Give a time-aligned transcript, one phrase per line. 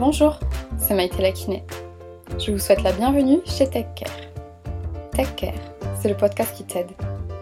[0.00, 0.40] Bonjour,
[0.78, 1.62] c'est Maïté la kiné.
[2.38, 4.08] Je vous souhaite la bienvenue chez TechCare.
[5.12, 5.52] TechCare,
[6.00, 6.92] c'est le podcast qui t'aide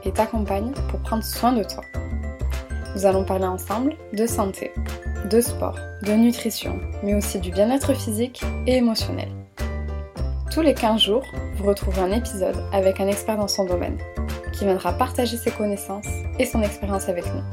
[0.02, 1.84] et t'accompagne pour prendre soin de toi.
[2.96, 4.72] Nous allons parler ensemble de santé,
[5.30, 9.28] de sport, de nutrition, mais aussi du bien-être physique et émotionnel.
[10.50, 11.26] Tous les 15 jours,
[11.58, 13.98] vous retrouvez un épisode avec un expert dans son domaine,
[14.52, 16.08] qui viendra partager ses connaissances
[16.40, 17.44] et son expérience avec nous.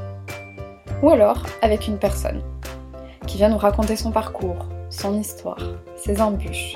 [1.03, 2.41] Ou alors avec une personne,
[3.27, 5.62] qui vient nous raconter son parcours, son histoire,
[5.97, 6.75] ses embûches,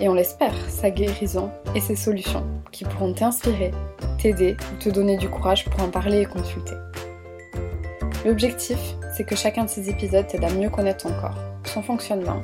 [0.00, 3.72] et on l'espère, sa guérison et ses solutions, qui pourront t'inspirer,
[4.18, 6.74] t'aider ou te donner du courage pour en parler et consulter.
[8.24, 8.78] L'objectif,
[9.16, 12.40] c'est que chacun de ces épisodes t'aide à mieux connaître ton corps, son fonctionnement,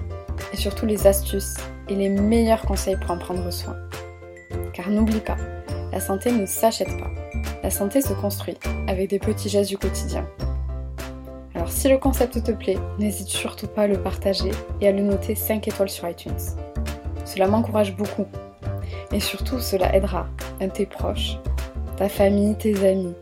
[0.52, 1.56] et surtout les astuces
[1.88, 3.76] et les meilleurs conseils pour en prendre soin.
[4.72, 5.36] Car n'oublie pas,
[5.92, 7.10] la santé ne s'achète pas.
[7.62, 10.26] La santé se construit avec des petits gestes du quotidien.
[11.68, 15.34] Si le concept te plaît, n'hésite surtout pas à le partager et à le noter
[15.34, 16.32] 5 étoiles sur iTunes.
[17.24, 18.26] Cela m'encourage beaucoup.
[19.12, 20.26] Et surtout, cela aidera
[20.74, 21.36] tes proches,
[21.96, 23.14] ta famille, tes amis,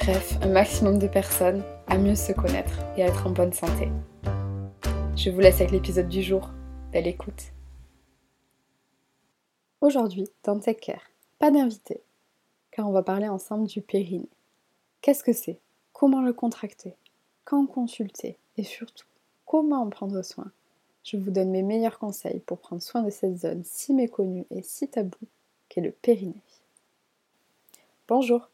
[0.00, 3.88] bref, un maximum de personnes à mieux se connaître et à être en bonne santé.
[5.16, 6.50] Je vous laisse avec l'épisode du jour.
[6.92, 7.52] Belle écoute.
[9.80, 12.02] Aujourd'hui, dans Tech Care, pas d'invité,
[12.70, 14.30] car on va parler ensemble du périnée.
[15.00, 15.60] Qu'est-ce que c'est?
[15.92, 16.94] Comment le contracter?
[17.46, 19.06] Quand consulter Et surtout,
[19.44, 20.50] comment en prendre soin
[21.04, 24.62] Je vous donne mes meilleurs conseils pour prendre soin de cette zone si méconnue et
[24.62, 25.28] si taboue
[25.68, 26.42] qu'est le périnée.
[28.08, 28.50] Bonjour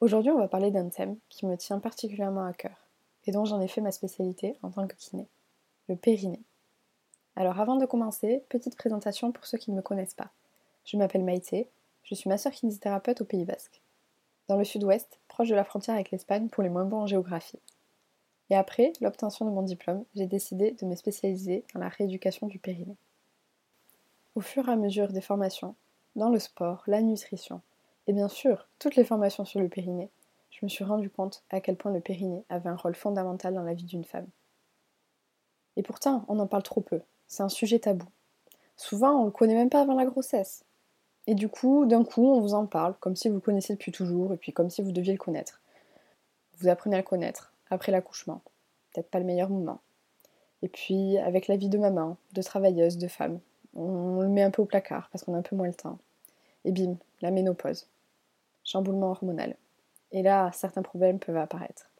[0.00, 2.74] Aujourd'hui, on va parler d'un thème qui me tient particulièrement à cœur
[3.26, 5.28] et dont j'en ai fait ma spécialité en tant que kiné,
[5.88, 6.42] le périnée.
[7.36, 10.32] Alors avant de commencer, petite présentation pour ceux qui ne me connaissent pas.
[10.84, 11.68] Je m'appelle Maïté,
[12.02, 13.80] je suis masseur kinésithérapeute au Pays Basque,
[14.48, 17.60] dans le sud-ouest, proche de la frontière avec l'Espagne pour les moins bons en géographie.
[18.52, 22.58] Et après l'obtention de mon diplôme, j'ai décidé de me spécialiser dans la rééducation du
[22.58, 22.98] périnée.
[24.34, 25.74] Au fur et à mesure des formations,
[26.16, 27.62] dans le sport, la nutrition,
[28.06, 30.10] et bien sûr toutes les formations sur le périnée,
[30.50, 33.62] je me suis rendu compte à quel point le périnée avait un rôle fondamental dans
[33.62, 34.28] la vie d'une femme.
[35.76, 38.06] Et pourtant, on en parle trop peu, c'est un sujet tabou.
[38.76, 40.62] Souvent, on le connaît même pas avant la grossesse.
[41.26, 44.34] Et du coup, d'un coup, on vous en parle, comme si vous connaissiez depuis toujours,
[44.34, 45.62] et puis comme si vous deviez le connaître.
[46.58, 48.42] Vous apprenez à le connaître, après l'accouchement.
[48.92, 49.80] Peut-être pas le meilleur moment.
[50.62, 53.40] Et puis, avec la vie de maman, de travailleuse, de femme,
[53.74, 55.98] on le met un peu au placard, parce qu'on a un peu moins le temps.
[56.64, 57.88] Et bim, la ménopause.
[58.64, 59.56] Chamboulement hormonal.
[60.12, 61.90] Et là, certains problèmes peuvent apparaître.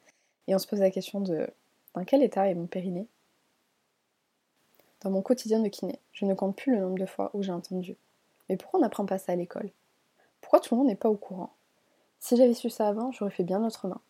[0.47, 1.49] Et on se pose la question de
[1.95, 3.07] dans quel état est mon périnée?
[5.01, 7.53] Dans mon quotidien de kiné, je ne compte plus le nombre de fois où j'ai
[7.53, 7.97] entendu
[8.49, 9.71] mais pourquoi on n'apprend pas ça à l'école?
[10.43, 11.55] Pourquoi tout le monde n'est pas au courant?
[12.19, 14.01] Si j'avais su ça avant, j'aurais fait bien autrement.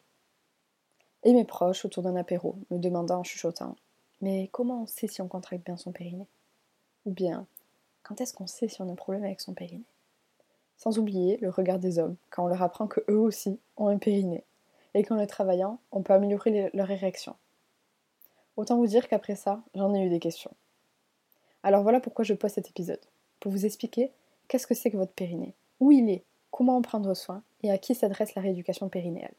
[1.24, 3.76] Et mes proches, autour d'un apéro, me demandant en chuchotant
[4.20, 6.26] Mais comment on sait si on contracte bien son périnée?
[7.06, 7.46] Ou bien,
[8.02, 9.84] quand est-ce qu'on sait si on a un problème avec son périnée?
[10.76, 13.98] Sans oublier le regard des hommes, quand on leur apprend que eux aussi ont un
[13.98, 14.44] périnée,
[14.94, 17.36] et qu'en le travaillant, on peut améliorer leur érection.
[18.56, 20.50] Autant vous dire qu'après ça, j'en ai eu des questions.
[21.62, 23.00] Alors voilà pourquoi je pose cet épisode,
[23.38, 24.10] pour vous expliquer
[24.48, 27.78] Qu'est-ce que c'est que votre périnée Où il est Comment en prendre soin Et à
[27.78, 29.32] qui s'adresse la rééducation périnéale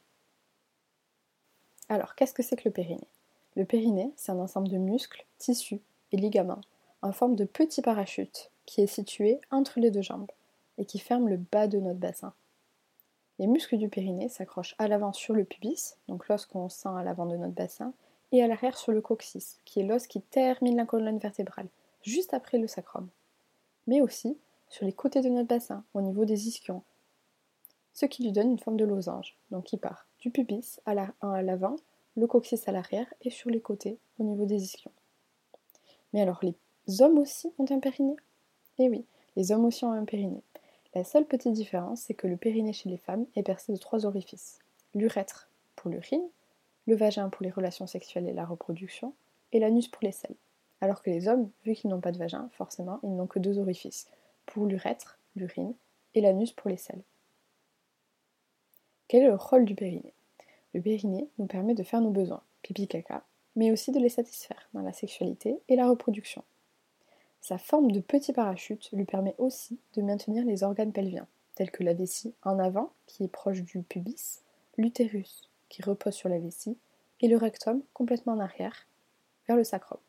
[1.88, 3.08] Alors, qu'est-ce que c'est que le périnée?
[3.56, 5.80] Le périnée, c'est un ensemble de muscles, tissus
[6.12, 6.60] et ligaments
[7.02, 10.30] en forme de petit parachute qui est situé entre les deux jambes
[10.78, 12.32] et qui ferme le bas de notre bassin.
[13.38, 17.02] Les muscles du périnée s'accrochent à l'avant sur le pubis, donc l'os qu'on sent à
[17.02, 17.92] l'avant de notre bassin,
[18.32, 21.68] et à l'arrière sur le coccyx, qui est l'os qui termine la colonne vertébrale,
[22.02, 23.08] juste après le sacrum.
[23.86, 26.82] Mais aussi sur les côtés de notre bassin, au niveau des ischions,
[27.92, 30.94] ce qui lui donne une forme de losange, donc qui part du pubis à
[31.42, 31.76] l'avant,
[32.16, 34.90] le coccyx à l'arrière et sur les côtés, au niveau des ischions.
[36.14, 38.16] Mais alors, les hommes aussi ont un périnée?
[38.78, 39.04] Eh oui,
[39.36, 40.42] les hommes aussi ont un périnée.
[40.94, 44.06] La seule petite différence, c'est que le périnée chez les femmes est percé de trois
[44.06, 44.60] orifices.
[44.94, 46.26] L'urètre pour l'urine,
[46.86, 49.12] le vagin pour les relations sexuelles et la reproduction,
[49.52, 50.36] et l'anus pour les selles.
[50.80, 53.58] Alors que les hommes, vu qu'ils n'ont pas de vagin, forcément, ils n'ont que deux
[53.58, 54.06] orifices,
[54.46, 55.74] pour l'urètre, l'urine,
[56.14, 57.02] et l'anus pour les selles.
[59.08, 60.14] Quel est le rôle du périnée?
[60.72, 63.24] Le périnée nous permet de faire nos besoins, pipi caca,
[63.54, 66.42] mais aussi de les satisfaire dans la sexualité et la reproduction.
[67.40, 71.84] Sa forme de petit parachute lui permet aussi de maintenir les organes pelviens, tels que
[71.84, 74.40] la vessie en avant, qui est proche du pubis,
[74.78, 76.78] l'utérus, qui repose sur la vessie,
[77.20, 78.86] et le rectum complètement en arrière,
[79.46, 80.00] vers le sacrum.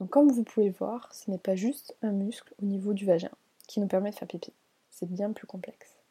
[0.00, 3.04] Donc comme vous pouvez le voir, ce n'est pas juste un muscle au niveau du
[3.04, 3.30] vagin
[3.66, 4.52] qui nous permet de faire pipi.
[4.90, 6.03] C'est bien plus complexe.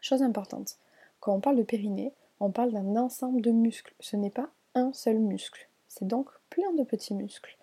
[0.00, 0.78] Chose importante,
[1.20, 3.94] quand on parle de périnée, on parle d'un ensemble de muscles.
[4.00, 5.68] Ce n'est pas un seul muscle.
[5.88, 7.58] C'est donc plein de petits muscles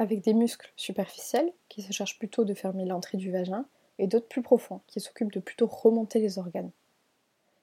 [0.00, 3.66] avec des muscles superficiels qui se chargent plutôt de fermer l'entrée du vagin
[3.98, 6.70] et d'autres plus profonds qui s'occupent de plutôt remonter les organes.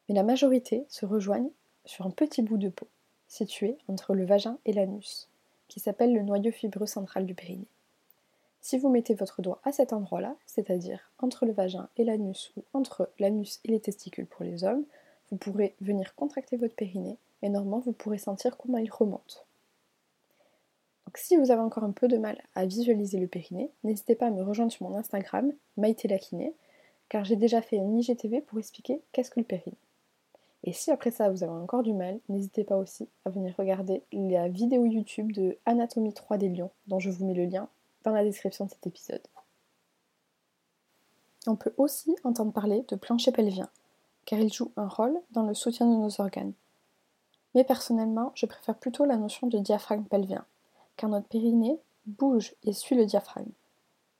[0.08, 1.50] Mais la majorité se rejoignent
[1.86, 2.88] sur un petit bout de peau
[3.28, 5.30] situé entre le vagin et l'anus,
[5.68, 7.68] qui s'appelle le noyau fibreux central du périnée.
[8.68, 12.66] Si vous mettez votre doigt à cet endroit-là, c'est-à-dire entre le vagin et l'anus ou
[12.74, 14.84] entre l'anus et les testicules pour les hommes,
[15.32, 19.48] vous pourrez venir contracter votre périnée et normalement vous pourrez sentir comment il remonte.
[21.06, 24.28] Donc si vous avez encore un peu de mal à visualiser le périnée, n'hésitez pas
[24.28, 26.10] à me rejoindre sur mon Instagram, Maïté
[27.08, 29.78] car j'ai déjà fait un IGTV pour expliquer qu'est-ce que le périnée.
[30.66, 34.04] Et si après ça vous avez encore du mal, n'hésitez pas aussi à venir regarder
[34.12, 37.70] la vidéo YouTube de Anatomie 3 des lions, dont je vous mets le lien
[38.04, 39.26] dans la description de cet épisode.
[41.48, 43.70] On peut aussi entendre parler de plancher pelvien,
[44.26, 46.54] car il joue un rôle dans le soutien de nos organes.
[47.56, 50.46] Mais personnellement, je préfère plutôt la notion de diaphragme pelvien,
[50.98, 53.52] car notre périnée bouge et suit le diaphragme.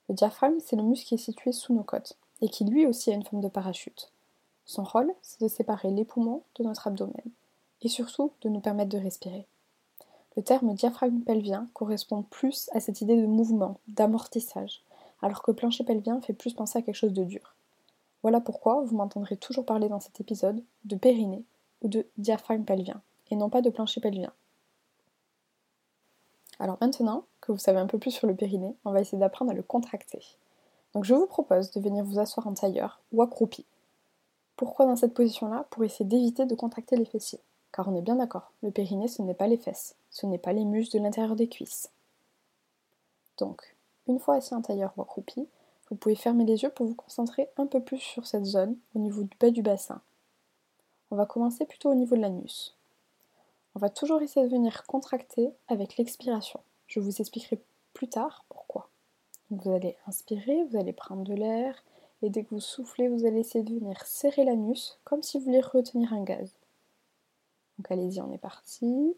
[0.10, 3.12] Le diaphragme, c'est le muscle qui est situé sous nos côtes, et qui lui aussi
[3.12, 4.12] a une forme de parachute.
[4.66, 7.32] Son rôle, c'est de séparer les poumons de notre abdomen,
[7.82, 9.46] et surtout de nous permettre de respirer.
[10.38, 14.84] Le terme diaphragme pelvien correspond plus à cette idée de mouvement, d'amortissage,
[15.24, 17.56] alors que plancher pelvien fait plus penser à quelque chose de dur.
[18.22, 21.44] Voilà pourquoi vous m'entendrez toujours parler dans cet épisode de périnée
[21.82, 23.02] ou de diaphragme pelvien,
[23.32, 24.32] et non pas de plancher pelvien.
[26.60, 29.50] Alors maintenant que vous savez un peu plus sur le périnée, on va essayer d'apprendre
[29.50, 30.24] à le contracter.
[30.94, 33.66] Donc je vous propose de venir vous asseoir en tailleur ou accroupi.
[34.56, 35.66] Pourquoi dans cette position-là?
[35.72, 37.42] Pour essayer d'éviter de contracter les fessiers.
[37.72, 40.54] Car on est bien d'accord, le périnée ce n'est pas les fesses, ce n'est pas
[40.54, 41.92] les muscles de l'intérieur des cuisses.
[43.38, 43.76] Donc,
[44.08, 45.48] une fois assis en tailleur ou accroupi,
[45.90, 49.00] vous pouvez fermer les yeux pour vous concentrer un peu plus sur cette zone au
[49.00, 50.02] niveau du bas du bassin.
[51.12, 52.76] On va commencer plutôt au niveau de l'anus.
[53.76, 56.60] On va toujours essayer de venir contracter avec l'expiration.
[56.88, 57.62] Je vous expliquerai
[57.94, 58.90] plus tard pourquoi.
[59.50, 61.84] vous allez inspirer, vous allez prendre de l'air,
[62.22, 65.46] et dès que vous soufflez, vous allez essayer de venir serrer l'anus comme si vous
[65.46, 66.52] vouliez retenir un gaz.
[67.78, 69.16] Donc allez-y, on est parti.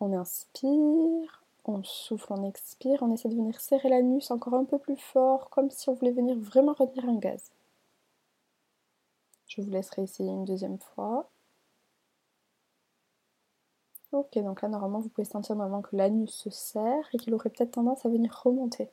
[0.00, 4.78] On inspire, on souffle, on expire, on essaie de venir serrer l'anus encore un peu
[4.78, 7.50] plus fort, comme si on voulait venir vraiment retenir un gaz.
[9.46, 11.28] Je vous laisserai essayer une deuxième fois.
[14.12, 17.50] Ok, donc là, normalement, vous pouvez sentir normalement que l'anus se serre et qu'il aurait
[17.50, 18.90] peut-être tendance à venir remonter.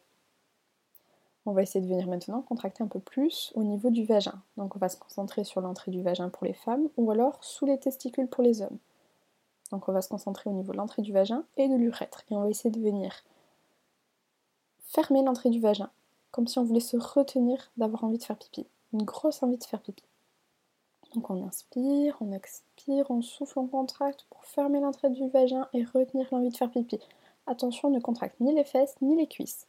[1.46, 4.42] On va essayer de venir maintenant contracter un peu plus au niveau du vagin.
[4.58, 7.66] Donc on va se concentrer sur l'entrée du vagin pour les femmes ou alors sous
[7.66, 8.78] les testicules pour les hommes.
[9.72, 12.24] Donc on va se concentrer au niveau de l'entrée du vagin et de l'urètre.
[12.30, 13.24] Et on va essayer de venir
[14.80, 15.90] fermer l'entrée du vagin,
[16.32, 18.68] comme si on voulait se retenir d'avoir envie de faire pipi.
[18.94, 20.04] Une grosse envie de faire pipi.
[21.16, 25.84] Donc on inspire, on expire, on souffle, on contracte pour fermer l'entrée du vagin et
[25.84, 27.00] retenir l'envie de faire pipi.
[27.48, 29.68] Attention, on ne contracte ni les fesses ni les cuisses.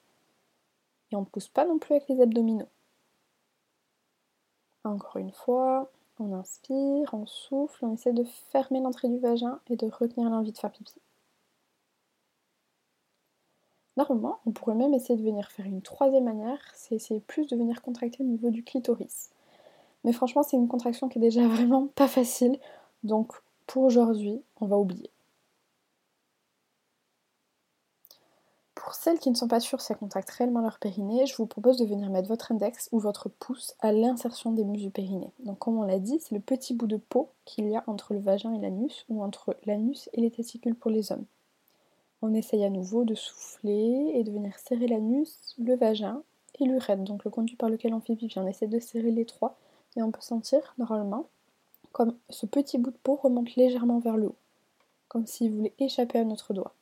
[1.10, 2.69] Et on ne pousse pas non plus avec les abdominaux.
[4.84, 9.76] Encore une fois, on inspire, on souffle, on essaie de fermer l'entrée du vagin et
[9.76, 10.94] de retenir l'envie de faire pipi.
[13.96, 17.56] Normalement, on pourrait même essayer de venir faire une troisième manière, c'est essayer plus de
[17.56, 19.30] venir contracter au niveau du clitoris.
[20.04, 22.58] Mais franchement, c'est une contraction qui est déjà vraiment pas facile.
[23.04, 23.32] Donc
[23.66, 25.10] pour aujourd'hui, on va oublier.
[28.92, 31.46] Pour celles qui ne sont pas sûres si elles contractent réellement leur périnée, je vous
[31.46, 35.31] propose de venir mettre votre index ou votre pouce à l'insertion des muscles du.
[35.38, 38.12] Donc comme on l'a dit, c'est le petit bout de peau qu'il y a entre
[38.12, 41.24] le vagin et l'anus ou entre l'anus et les testicules pour les hommes.
[42.20, 46.22] On essaye à nouveau de souffler et de venir serrer l'anus, le vagin
[46.60, 48.38] et l'urètre, donc le conduit par lequel on fait pipi.
[48.38, 49.56] On essaie de serrer les trois
[49.96, 51.28] et on peut sentir normalement
[51.93, 54.36] comme ce petit bout de peau remonte légèrement vers le haut,
[55.08, 56.74] comme s'il voulait échapper à notre doigt.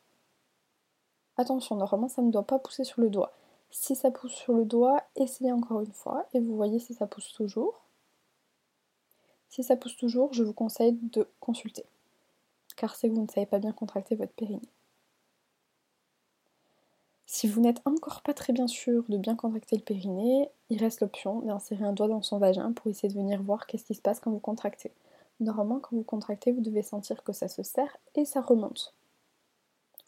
[1.40, 3.32] Attention, normalement ça ne doit pas pousser sur le doigt.
[3.70, 7.06] Si ça pousse sur le doigt, essayez encore une fois et vous voyez si ça
[7.06, 7.80] pousse toujours.
[9.49, 11.87] Si ça pousse toujours, je vous conseille de consulter,
[12.76, 14.68] car c'est que vous ne savez pas bien contracter votre périnée.
[17.25, 21.00] Si vous n'êtes encore pas très bien sûr de bien contracter le périnée, il reste
[21.00, 24.02] l'option d'insérer un doigt dans son vagin pour essayer de venir voir qu'est-ce qui se
[24.02, 24.92] passe quand vous contractez.
[25.40, 28.92] Normalement, quand vous contractez, vous devez sentir que ça se serre et ça remonte.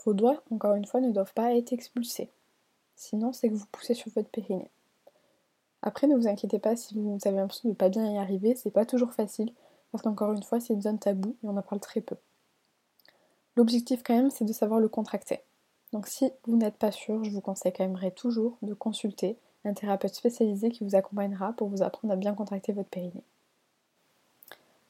[0.05, 2.31] Vos doigts, encore une fois, ne doivent pas être expulsés.
[2.97, 4.71] Sinon, c'est que vous poussez sur votre périnée.
[5.83, 8.55] Après, ne vous inquiétez pas si vous avez l'impression de ne pas bien y arriver,
[8.55, 9.53] c'est pas toujours facile,
[9.91, 12.17] parce qu'encore une fois, c'est une zone taboue et on en parle très peu.
[13.57, 15.41] L'objectif quand même, c'est de savoir le contracter.
[15.93, 20.71] Donc si vous n'êtes pas sûr, je vous conseillerais toujours de consulter un thérapeute spécialisé
[20.71, 23.25] qui vous accompagnera pour vous apprendre à bien contracter votre périnée.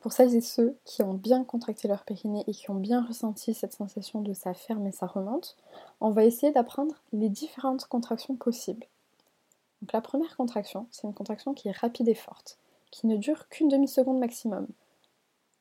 [0.03, 3.55] Pour celles et ceux qui ont bien contracté leur périnée et qui ont bien ressenti
[3.55, 5.57] cette sensation de ça ferme et ça remonte,
[6.01, 8.85] on va essayer d'apprendre les différentes contractions possibles.
[9.81, 12.59] Donc la première contraction, c'est une contraction qui est rapide et forte,
[12.91, 14.67] qui ne dure qu'une demi-seconde maximum.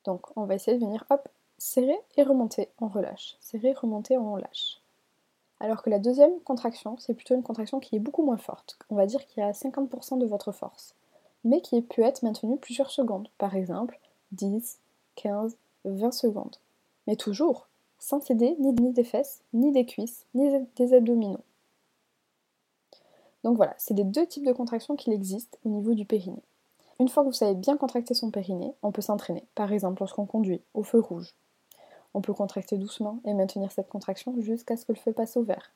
[0.05, 1.29] Donc on va essayer de venir, hop,
[1.59, 3.37] serrer et remonter, on relâche.
[3.41, 4.81] Serrer, remonter, on lâche.
[5.59, 8.79] Alors que la deuxième contraction, c'est plutôt une contraction qui est beaucoup moins forte.
[8.89, 10.95] On va dire qu'il y a 50% de votre force,
[11.43, 13.29] mais qui peut être maintenue plusieurs secondes.
[13.37, 13.99] Par exemple,
[14.31, 14.79] 10,
[15.15, 16.57] 15, 20 secondes.
[17.07, 17.67] Mais toujours,
[17.99, 21.43] sans céder ni des fesses, ni des cuisses, ni des abdominaux.
[23.43, 26.43] Donc voilà, c'est les deux types de contractions qu'il existe au niveau du périnée.
[26.99, 30.25] Une fois que vous savez bien contracter son périnée, on peut s'entraîner, par exemple lorsqu'on
[30.25, 31.33] conduit au feu rouge.
[32.13, 35.43] On peut contracter doucement et maintenir cette contraction jusqu'à ce que le feu passe au
[35.43, 35.71] vert.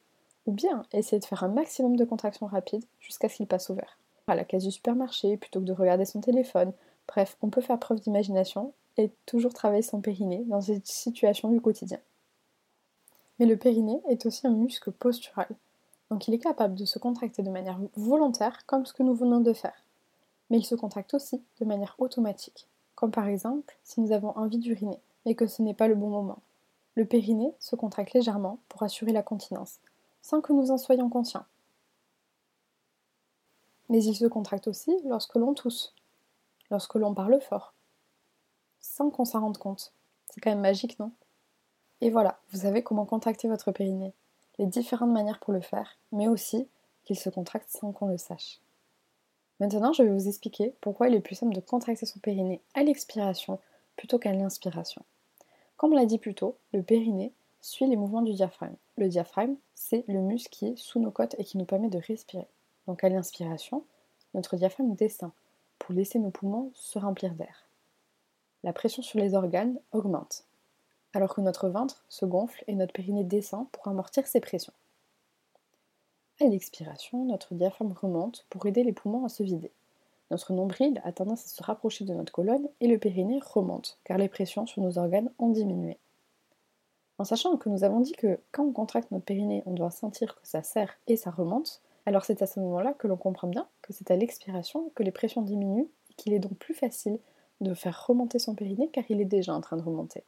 [0.45, 3.74] Ou bien essayer de faire un maximum de contractions rapides jusqu'à ce qu'il passe au
[3.74, 3.97] vert.
[4.27, 6.74] À la case du supermarché, plutôt que de regarder son téléphone.
[7.07, 11.62] Bref, on peut faire preuve d'imagination et toujours travailler son périnée dans une situation du
[11.62, 12.00] quotidien.
[13.39, 15.50] Mais le périnée est aussi un muscle postural.
[16.09, 19.41] Donc il est capable de se contracter de manière volontaire comme ce que nous venons
[19.41, 19.83] de faire.
[20.50, 24.59] Mais il se contracte aussi de manière automatique, comme par exemple si nous avons envie
[24.59, 26.39] d'uriner et que ce n'est pas le bon moment.
[26.95, 29.79] Le périnée se contracte légèrement pour assurer la continence,
[30.21, 31.45] sans que nous en soyons conscients.
[33.89, 35.93] Mais il se contracte aussi lorsque l'on tousse,
[36.69, 37.74] lorsque l'on parle fort,
[38.79, 39.93] sans qu'on s'en rende compte.
[40.29, 41.12] C'est quand même magique, non?
[42.01, 44.13] Et voilà, vous savez comment contracter votre périnée
[44.57, 46.67] les différentes manières pour le faire, mais aussi
[47.03, 48.62] qu'il se contracte sans qu'on le sache.
[49.60, 52.84] Maintenant, je vais vous expliquer pourquoi il est plus simple de contracter son périnée à
[52.84, 53.60] l'expiration
[53.95, 55.03] plutôt qu'à l'inspiration.
[55.77, 58.75] Comme l'a dit plus tôt, le périnée suit les mouvements du diaphragme.
[58.98, 62.00] Le diaphragme, c'est le muscle qui est sous nos côtes et qui nous permet de
[62.00, 62.48] respirer.
[62.88, 63.86] Donc à l'inspiration,
[64.34, 65.31] notre diaphragme descend
[65.79, 67.67] pour laisser nos poumons se remplir d'air.
[68.63, 70.46] La pression sur les organes augmente
[71.15, 74.74] alors que notre ventre se gonfle et notre périnée descend pour amortir ces pressions.
[76.41, 79.72] À l'expiration, notre diaphragme remonte pour aider les poumons à se vider.
[80.29, 84.17] Notre nombril a tendance à se rapprocher de notre colonne et le périnée remonte, car
[84.17, 85.98] les pressions sur nos organes ont diminué.
[87.17, 90.36] En sachant que nous avons dit que quand on contracte notre périnée, on doit sentir
[90.36, 93.67] que ça serre et ça remonte, alors c'est à ce moment-là que l'on comprend bien
[93.81, 97.19] que c'est à l'expiration que les pressions diminuent et qu'il est donc plus facile
[97.62, 100.24] de faire remonter son périnée car il est déjà en train de remonter.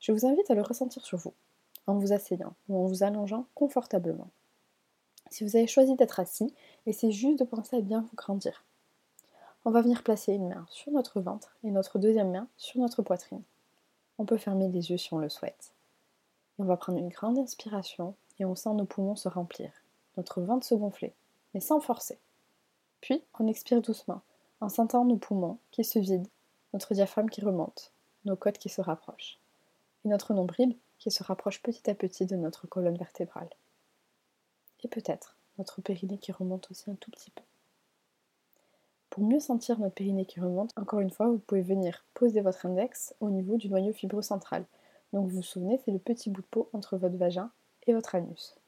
[0.00, 1.34] Je vous invite à le ressentir sur vous,
[1.86, 4.28] en vous asseyant ou en vous allongeant confortablement.
[5.30, 6.52] Si vous avez choisi d'être assis,
[6.86, 8.64] essayez juste de penser à bien vous grandir.
[9.64, 13.02] On va venir placer une main sur notre ventre et notre deuxième main sur notre
[13.02, 13.42] poitrine.
[14.18, 15.72] On peut fermer les yeux si on le souhaite.
[16.58, 19.70] on va prendre une grande inspiration et on sent nos poumons se remplir,
[20.16, 21.14] notre ventre se gonfler,
[21.54, 22.18] mais sans forcer.
[23.00, 24.22] Puis on expire doucement,
[24.60, 26.28] en sentant nos poumons qui se vident,
[26.72, 27.92] notre diaphragme qui remonte,
[28.24, 29.38] nos côtes qui se rapprochent
[30.04, 33.48] et notre nombril qui se rapproche petit à petit de notre colonne vertébrale.
[34.82, 37.42] Et peut-être notre périnée qui remonte aussi un tout petit peu.
[39.10, 42.64] Pour mieux sentir notre périnée qui remonte, encore une fois, vous pouvez venir poser votre
[42.66, 44.64] index au niveau du noyau fibreux central.
[45.12, 47.50] Donc vous vous souvenez, c'est le petit bout de peau entre votre vagin
[47.86, 48.59] et votre anus.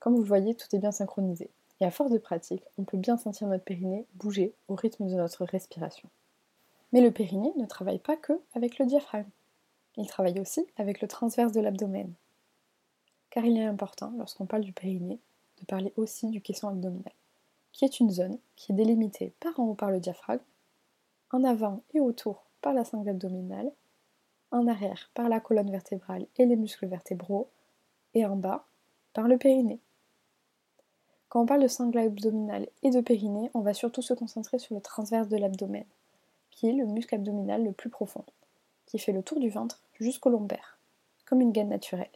[0.00, 1.50] Comme vous voyez, tout est bien synchronisé.
[1.80, 5.14] Et à force de pratique, on peut bien sentir notre périnée bouger au rythme de
[5.14, 6.08] notre respiration.
[6.92, 9.28] Mais le périnée ne travaille pas que avec le diaphragme.
[9.96, 12.12] Il travaille aussi avec le transverse de l'abdomen.
[13.30, 15.20] Car il est important, lorsqu'on parle du périnée,
[15.60, 17.12] de parler aussi du caisson abdominal,
[17.72, 20.42] qui est une zone qui est délimitée par en haut par le diaphragme,
[21.32, 23.70] en avant et autour par la sangle abdominale,
[24.50, 27.50] en arrière par la colonne vertébrale et les muscles vertébraux,
[28.14, 28.64] et en bas
[29.12, 29.80] par le périnée.
[31.28, 34.74] Quand on parle de sangle abdominale et de périnée, on va surtout se concentrer sur
[34.74, 35.84] le transverse de l'abdomen,
[36.50, 38.24] qui est le muscle abdominal le plus profond,
[38.86, 40.78] qui fait le tour du ventre jusqu'au lombaire,
[41.26, 42.08] comme une gaine naturelle.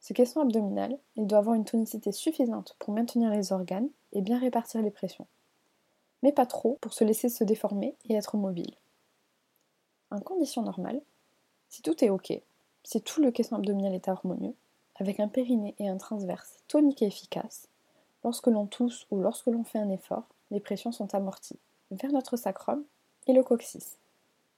[0.00, 4.38] Ce caisson abdominal, il doit avoir une tonicité suffisante pour maintenir les organes et bien
[4.38, 5.26] répartir les pressions,
[6.22, 8.74] mais pas trop pour se laisser se déformer et être mobile.
[10.10, 11.00] En conditions normales,
[11.70, 12.38] si tout est ok,
[12.82, 14.54] si tout le caisson abdominal est harmonieux,
[14.96, 17.68] avec un périnée et un transverse tonique et efficace,
[18.22, 21.58] lorsque l'on tousse ou lorsque l'on fait un effort, les pressions sont amorties
[21.90, 22.84] vers notre sacrum
[23.26, 23.96] et le coccyx.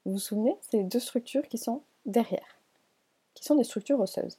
[0.05, 2.59] Vous vous souvenez, c'est les deux structures qui sont derrière,
[3.35, 4.38] qui sont des structures osseuses.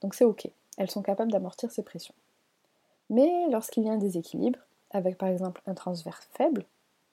[0.00, 2.14] Donc c'est ok, elles sont capables d'amortir ces pressions.
[3.10, 4.58] Mais lorsqu'il y a un déséquilibre,
[4.90, 6.64] avec par exemple un transverse faible,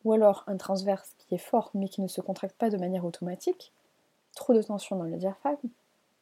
[0.03, 3.05] ou alors un transverse qui est fort mais qui ne se contracte pas de manière
[3.05, 3.71] automatique,
[4.35, 5.69] trop de tension dans le diaphragme,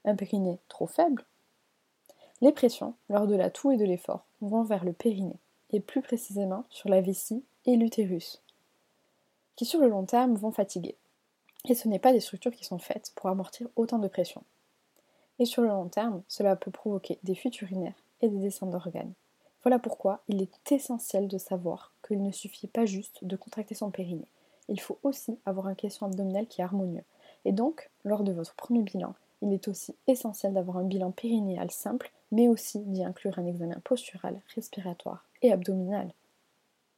[0.06, 1.24] un périnée trop faible,
[2.42, 5.40] les pressions, lors de la toux et de l'effort, vont vers le périnée,
[5.72, 8.42] et plus précisément sur la vessie et l'utérus,
[9.56, 10.96] qui sur le long terme vont fatiguer.
[11.70, 14.44] Et ce n'est pas des structures qui sont faites pour amortir autant de pression.
[15.38, 19.14] Et sur le long terme, cela peut provoquer des fuites urinaires et des descentes d'organes.
[19.64, 23.92] Voilà pourquoi il est essentiel de savoir qu'il ne suffit pas juste de contracter son
[23.92, 24.28] périnée.
[24.70, 27.04] Il faut aussi avoir un caisson abdominal qui est harmonieux.
[27.46, 31.70] Et donc, lors de votre premier bilan, il est aussi essentiel d'avoir un bilan périnéal
[31.70, 36.14] simple, mais aussi d'y inclure un examen postural, respiratoire et abdominal,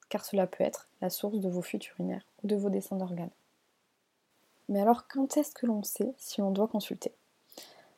[0.10, 3.30] car cela peut être la source de vos fuites urinaires ou de vos descentes d'organes.
[4.70, 7.12] Mais alors, quand est-ce que l'on sait si on doit consulter?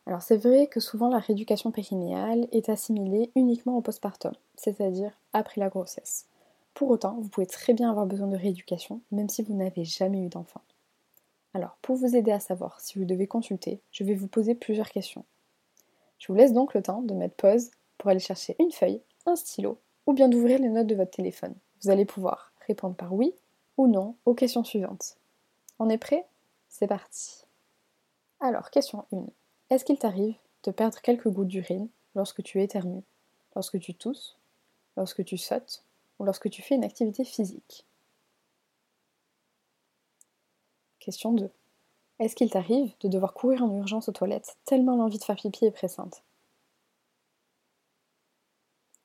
[0.08, 5.60] Alors c'est vrai que souvent la rééducation périnéale est assimilée uniquement au postpartum, c'est-à-dire après
[5.60, 6.27] la grossesse.
[6.75, 10.20] Pour autant, vous pouvez très bien avoir besoin de rééducation, même si vous n'avez jamais
[10.20, 10.62] eu d'enfant.
[11.54, 14.89] Alors, pour vous aider à savoir si vous devez consulter, je vais vous poser plusieurs
[14.89, 15.25] questions.
[16.19, 19.36] Je vous laisse donc le temps de mettre pause pour aller chercher une feuille, un
[19.36, 21.55] stylo, ou bien d'ouvrir les notes de votre téléphone.
[21.81, 23.34] Vous allez pouvoir répondre par oui
[23.77, 25.17] ou non aux questions suivantes.
[25.79, 26.25] On est prêt?
[26.69, 27.45] C'est parti.
[28.39, 29.25] Alors, question 1.
[29.69, 33.03] Est-ce qu'il t'arrive de perdre quelques gouttes d'urine lorsque tu éternues,
[33.55, 34.38] lorsque tu tousses,
[34.98, 35.84] lorsque tu sautes
[36.19, 37.86] ou lorsque tu fais une activité physique?
[41.00, 41.50] Question 2.
[42.19, 45.65] Est-ce qu'il t'arrive de devoir courir en urgence aux toilettes tellement l'envie de faire pipi
[45.65, 46.24] est pressante?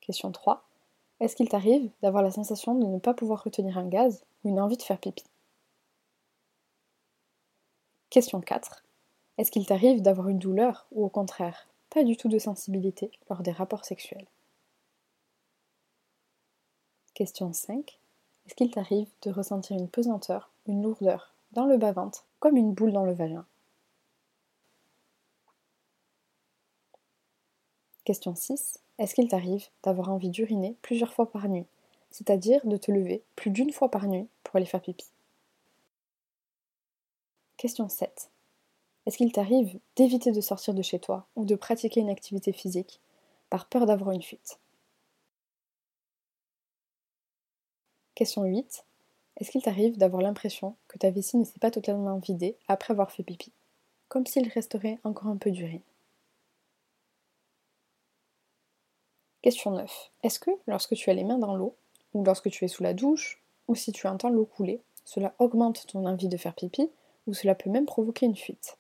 [0.01, 0.65] Question 3.
[1.19, 4.61] Est-ce qu'il t'arrive d'avoir la sensation de ne pas pouvoir retenir un gaz ou une
[4.61, 5.25] envie de faire pipi?
[8.11, 8.85] Question 4.
[9.39, 13.43] Est-ce qu'il t'arrive d'avoir une douleur ou au contraire, pas du tout de sensibilité lors
[13.43, 14.27] des rapports sexuels?
[17.15, 17.99] Question 5.
[18.47, 22.93] Est-ce qu'il t'arrive de ressentir une pesanteur, une lourdeur dans le bas-ventre, comme une boule
[22.93, 23.47] dans le vagin
[28.05, 28.81] Question 6.
[28.99, 31.67] Est-ce qu'il t'arrive d'avoir envie d'uriner plusieurs fois par nuit,
[32.11, 35.07] c'est-à-dire de te lever plus d'une fois par nuit pour aller faire pipi?
[37.57, 38.31] Question 7.
[39.07, 43.01] Est-ce qu'il t'arrive d'éviter de sortir de chez toi ou de pratiquer une activité physique
[43.51, 44.59] par peur d'avoir une fuite?
[48.15, 48.85] Question 8.
[49.41, 53.11] Est-ce qu'il t'arrive d'avoir l'impression que ta vessie ne s'est pas totalement vidée après avoir
[53.11, 53.53] fait pipi,
[54.09, 55.81] comme s'il resterait encore un peu d'urine
[59.41, 60.11] Question 9.
[60.23, 61.75] Est-ce que lorsque tu as les mains dans l'eau,
[62.13, 65.87] ou lorsque tu es sous la douche, ou si tu entends l'eau couler, cela augmente
[65.87, 66.91] ton envie de faire pipi,
[67.27, 68.77] ou cela peut même provoquer une fuite?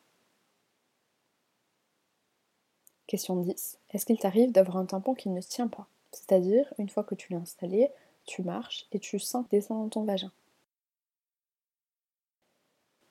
[3.06, 3.78] Question 10.
[3.90, 5.86] Est-ce qu'il t'arrive d'avoir un tampon qui ne tient pas?
[6.12, 7.88] C'est-à-dire, une fois que tu l'as installé,
[8.26, 10.30] tu marches et tu sens descendre dans ton vagin.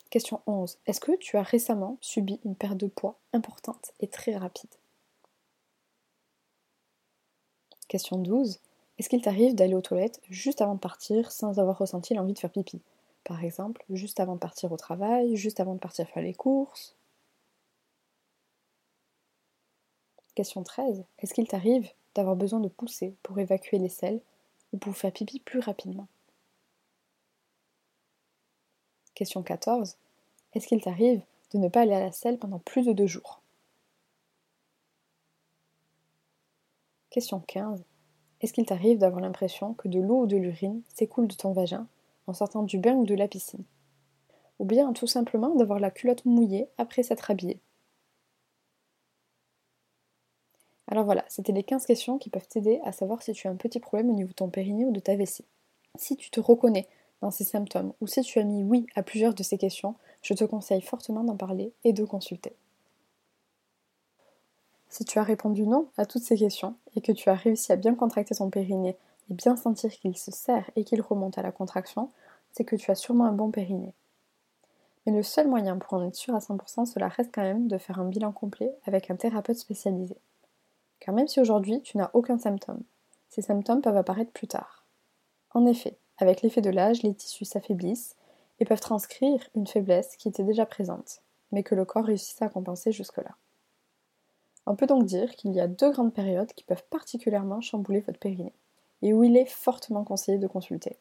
[0.09, 0.79] Question 11.
[0.87, 4.73] Est-ce que tu as récemment subi une perte de poids importante et très rapide?
[7.87, 8.59] Question 12.
[8.97, 12.39] Est-ce qu'il t'arrive d'aller aux toilettes juste avant de partir sans avoir ressenti l'envie de
[12.39, 12.81] faire pipi?
[13.23, 16.95] Par exemple, juste avant de partir au travail, juste avant de partir faire les courses?
[20.33, 21.03] Question 13.
[21.19, 24.21] Est-ce qu'il t'arrive d'avoir besoin de pousser pour évacuer les selles
[24.73, 26.07] ou pour faire pipi plus rapidement?
[29.19, 29.97] Question 14.
[30.53, 33.41] Est-ce qu'il t'arrive de ne pas aller à la selle pendant plus de deux jours?
[37.09, 37.83] Question 15.
[38.39, 41.85] Est-ce qu'il t'arrive d'avoir l'impression que de l'eau ou de l'urine s'écoule de ton vagin
[42.27, 43.65] en sortant du bain ou de la piscine?
[44.57, 47.59] Ou bien tout simplement d'avoir la culotte mouillée après s'être habillé?
[50.87, 53.57] Alors voilà, c'était les 15 questions qui peuvent t'aider à savoir si tu as un
[53.57, 55.43] petit problème au niveau de ton périnée ou de ta vessie.
[55.97, 56.87] Si tu te reconnais
[57.21, 60.33] dans ces symptômes ou si tu as mis oui à plusieurs de ces questions, je
[60.33, 62.55] te conseille fortement d'en parler et de consulter.
[64.89, 67.75] Si tu as répondu non à toutes ces questions et que tu as réussi à
[67.75, 68.97] bien contracter ton périnée
[69.29, 72.09] et bien sentir qu'il se serre et qu'il remonte à la contraction,
[72.51, 73.93] c'est que tu as sûrement un bon périnée.
[75.05, 77.77] Mais le seul moyen pour en être sûr à 100%, cela reste quand même de
[77.77, 80.17] faire un bilan complet avec un thérapeute spécialisé.
[80.99, 82.83] Car même si aujourd'hui tu n'as aucun symptôme,
[83.29, 84.85] ces symptômes peuvent apparaître plus tard.
[85.51, 88.15] En effet, avec l'effet de l'âge, les tissus s'affaiblissent
[88.59, 92.49] et peuvent transcrire une faiblesse qui était déjà présente, mais que le corps réussit à
[92.49, 93.35] compenser jusque-là.
[94.65, 98.19] On peut donc dire qu'il y a deux grandes périodes qui peuvent particulièrement chambouler votre
[98.19, 98.53] périnée,
[99.01, 100.97] et où il est fortement conseillé de consulter.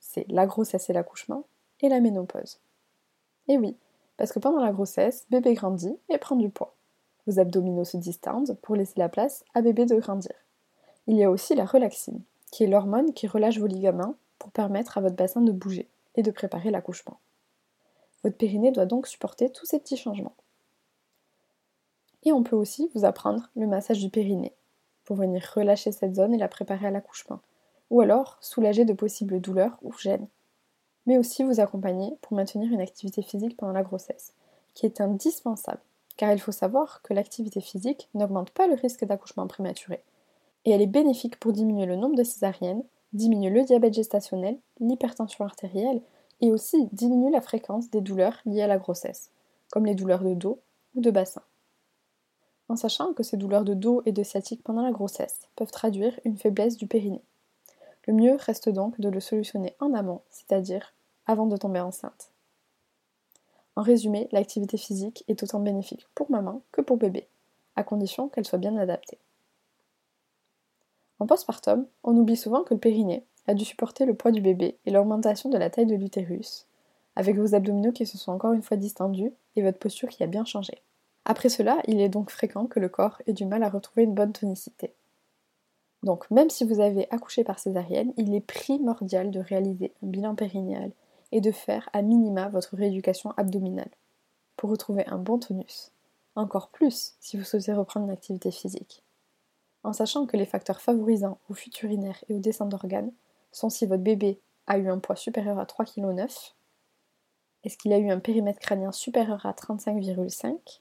[0.00, 1.44] C'est la grossesse et l'accouchement,
[1.80, 2.58] et la ménopause.
[3.48, 3.76] Et oui,
[4.16, 6.74] parce que pendant la grossesse, bébé grandit et prend du poids.
[7.26, 10.34] Vos abdominaux se distendent pour laisser la place à bébé de grandir.
[11.06, 14.98] Il y a aussi la relaxine, qui est l'hormone qui relâche vos ligaments pour permettre
[14.98, 17.18] à votre bassin de bouger et de préparer l'accouchement.
[18.22, 20.34] Votre périnée doit donc supporter tous ces petits changements.
[22.22, 24.54] Et on peut aussi vous apprendre le massage du périnée,
[25.04, 27.40] pour venir relâcher cette zone et la préparer à l'accouchement,
[27.90, 30.28] ou alors soulager de possibles douleurs ou gênes.
[31.06, 34.32] mais aussi vous accompagner pour maintenir une activité physique pendant la grossesse,
[34.74, 35.80] qui est indispensable,
[36.16, 40.02] car il faut savoir que l'activité physique n'augmente pas le risque d'accouchement prématuré,
[40.64, 45.44] et elle est bénéfique pour diminuer le nombre de césariennes, diminuer le diabète gestationnel, l'hypertension
[45.44, 46.02] artérielle,
[46.40, 49.30] et aussi diminuer la fréquence des douleurs liées à la grossesse,
[49.70, 50.58] comme les douleurs de dos
[50.94, 51.42] ou de bassin.
[52.68, 56.18] En sachant que ces douleurs de dos et de sciatique pendant la grossesse peuvent traduire
[56.24, 57.22] une faiblesse du périnée.
[58.06, 60.92] Le mieux reste donc de le solutionner en amont, c'est-à-dire
[61.26, 62.30] avant de tomber enceinte.
[63.76, 67.26] En résumé, l'activité physique est autant bénéfique pour maman que pour bébé,
[67.76, 69.18] à condition qu'elle soit bien adaptée.
[71.18, 74.78] En postpartum, on oublie souvent que le périnée a dû supporter le poids du bébé
[74.86, 76.66] et l'augmentation de la taille de l'utérus,
[77.16, 80.26] avec vos abdominaux qui se sont encore une fois distendus et votre posture qui a
[80.26, 80.82] bien changé.
[81.24, 84.14] Après cela, il est donc fréquent que le corps ait du mal à retrouver une
[84.14, 84.92] bonne tonicité.
[86.02, 90.34] Donc, même si vous avez accouché par césarienne, il est primordial de réaliser un bilan
[90.34, 90.90] périnéal
[91.32, 93.90] et de faire à minima votre rééducation abdominale
[94.56, 95.92] pour retrouver un bon tonus.
[96.36, 99.02] Encore plus si vous souhaitez reprendre une activité physique.
[99.84, 103.12] En sachant que les facteurs favorisants aux fuites urinaires et aux descentes d'organes
[103.52, 106.26] sont si votre bébé a eu un poids supérieur à 3,9 kg,
[107.64, 110.80] est-ce qu'il a eu un périmètre crânien supérieur à 35,5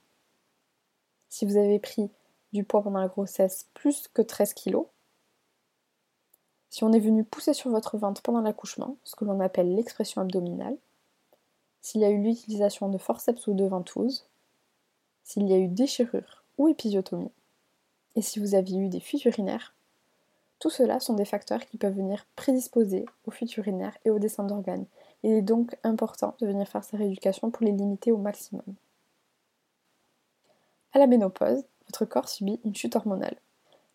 [1.29, 2.09] Si vous avez pris
[2.53, 4.77] du poids pendant la grossesse plus que 13 kg,
[6.69, 10.21] si on est venu pousser sur votre ventre pendant l'accouchement, ce que l'on appelle l'expression
[10.21, 10.77] abdominale,
[11.81, 14.25] s'il y a eu l'utilisation de forceps ou de ventouse,
[15.23, 17.31] s'il y a eu déchirure ou épisiotomie,
[18.15, 19.73] et si vous aviez eu des fuites urinaires,
[20.59, 24.47] tout cela sont des facteurs qui peuvent venir prédisposer aux fuites urinaires et aux descentes
[24.47, 24.85] d'organes.
[25.23, 28.63] Il est donc important de venir faire sa rééducation pour les limiter au maximum.
[30.93, 33.35] À la ménopause, votre corps subit une chute hormonale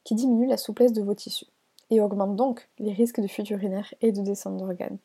[0.04, 1.46] qui diminue la souplesse de vos tissus
[1.90, 4.98] et augmente donc les risques de fuite urinaire et de descente d'organes.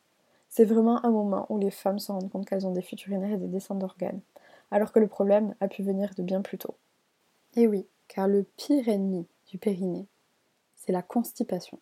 [0.48, 3.32] C'est vraiment un moment où les femmes se rendent compte qu'elles ont des fuites urinaires
[3.32, 4.20] et des descentes d'organes,
[4.70, 6.74] alors que le problème a pu venir de bien plus tôt.
[7.56, 10.06] Et oui, car le pire ennemi du périnée,
[10.76, 11.80] c'est la constipation.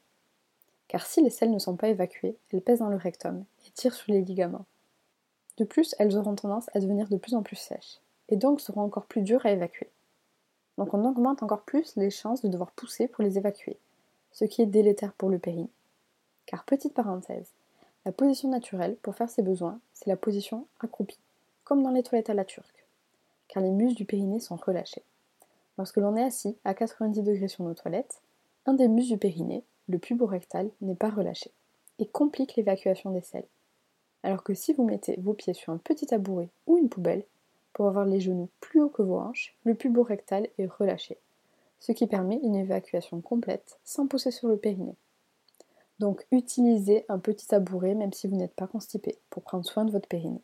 [0.88, 3.92] Car si les selles ne sont pas évacuées, elles pèsent dans le rectum et tirent
[3.92, 4.64] sur les ligaments.
[5.58, 8.80] De plus, elles auront tendance à devenir de plus en plus sèches, et donc seront
[8.80, 9.90] encore plus dures à évacuer.
[10.78, 13.76] Donc on augmente encore plus les chances de devoir pousser pour les évacuer,
[14.30, 15.68] ce qui est délétère pour le périnée.
[16.46, 17.50] Car petite parenthèse,
[18.06, 21.20] la position naturelle pour faire ses besoins, c'est la position accroupie,
[21.64, 22.86] comme dans les toilettes à la turque,
[23.48, 25.04] car les muscles du périnée sont relâchés.
[25.78, 28.20] Lorsque l'on est assis à 90 degrés sur nos toilettes,
[28.66, 31.50] un des muscles du périnée, le puborectal, n'est pas relâché
[31.98, 33.48] et complique l'évacuation des selles.
[34.22, 37.24] Alors que si vous mettez vos pieds sur un petit tabouret ou une poubelle,
[37.72, 41.18] pour avoir les genoux plus hauts que vos hanches, le puborectal est relâché
[41.82, 44.94] ce qui permet une évacuation complète sans pousser sur le périnée.
[45.98, 49.90] Donc utilisez un petit tabouret même si vous n'êtes pas constipé pour prendre soin de
[49.90, 50.42] votre périnée.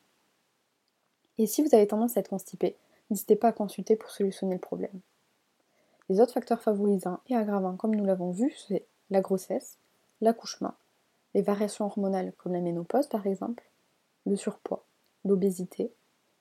[1.39, 2.75] Et si vous avez tendance à être constipé,
[3.09, 5.01] n'hésitez pas à consulter pour solutionner le problème.
[6.09, 9.79] Les autres facteurs favorisants et aggravants, comme nous l'avons vu, c'est la grossesse,
[10.21, 10.75] l'accouchement,
[11.35, 13.69] les variations hormonales comme la ménopause par exemple,
[14.27, 14.85] le surpoids,
[15.25, 15.93] l'obésité,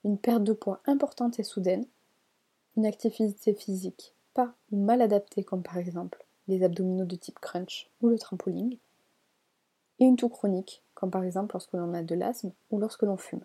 [0.04, 1.86] une perte de poids importante et soudaine,
[2.76, 4.14] une activité physique
[4.72, 8.78] ou mal adaptés comme par exemple les abdominaux de type crunch ou le trampoline,
[10.00, 13.18] et une toux chronique comme par exemple lorsque l'on a de l'asthme ou lorsque l'on
[13.18, 13.44] fume.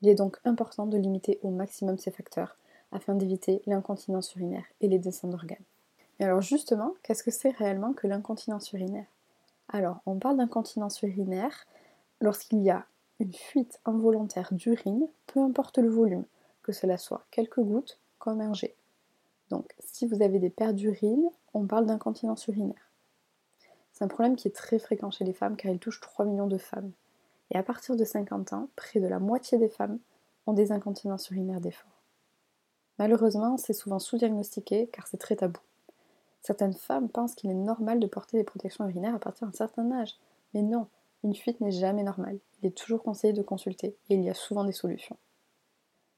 [0.00, 2.56] Il est donc important de limiter au maximum ces facteurs
[2.92, 5.64] afin d'éviter l'incontinence urinaire et les descentes d'organes.
[6.20, 9.06] Et alors justement, qu'est-ce que c'est réellement que l'incontinence urinaire?
[9.68, 11.66] Alors, on parle d'incontinence urinaire
[12.20, 12.86] lorsqu'il y a
[13.20, 16.24] une fuite involontaire d'urine, peu importe le volume,
[16.62, 18.76] que cela soit quelques gouttes comme un jet.
[19.50, 22.90] Donc, si vous avez des pertes d'urine, on parle d'incontinence urinaire.
[23.92, 26.46] C'est un problème qui est très fréquent chez les femmes car il touche 3 millions
[26.46, 26.92] de femmes.
[27.50, 29.98] Et à partir de 50 ans, près de la moitié des femmes
[30.46, 32.01] ont des incontinences urinaires d'effort.
[32.98, 35.60] Malheureusement, c'est souvent sous-diagnostiqué car c'est très tabou.
[36.40, 39.90] Certaines femmes pensent qu'il est normal de porter des protections urinaires à partir d'un certain
[39.92, 40.16] âge.
[40.54, 40.88] Mais non,
[41.24, 42.38] une fuite n'est jamais normale.
[42.60, 45.16] Il est toujours conseillé de consulter et il y a souvent des solutions.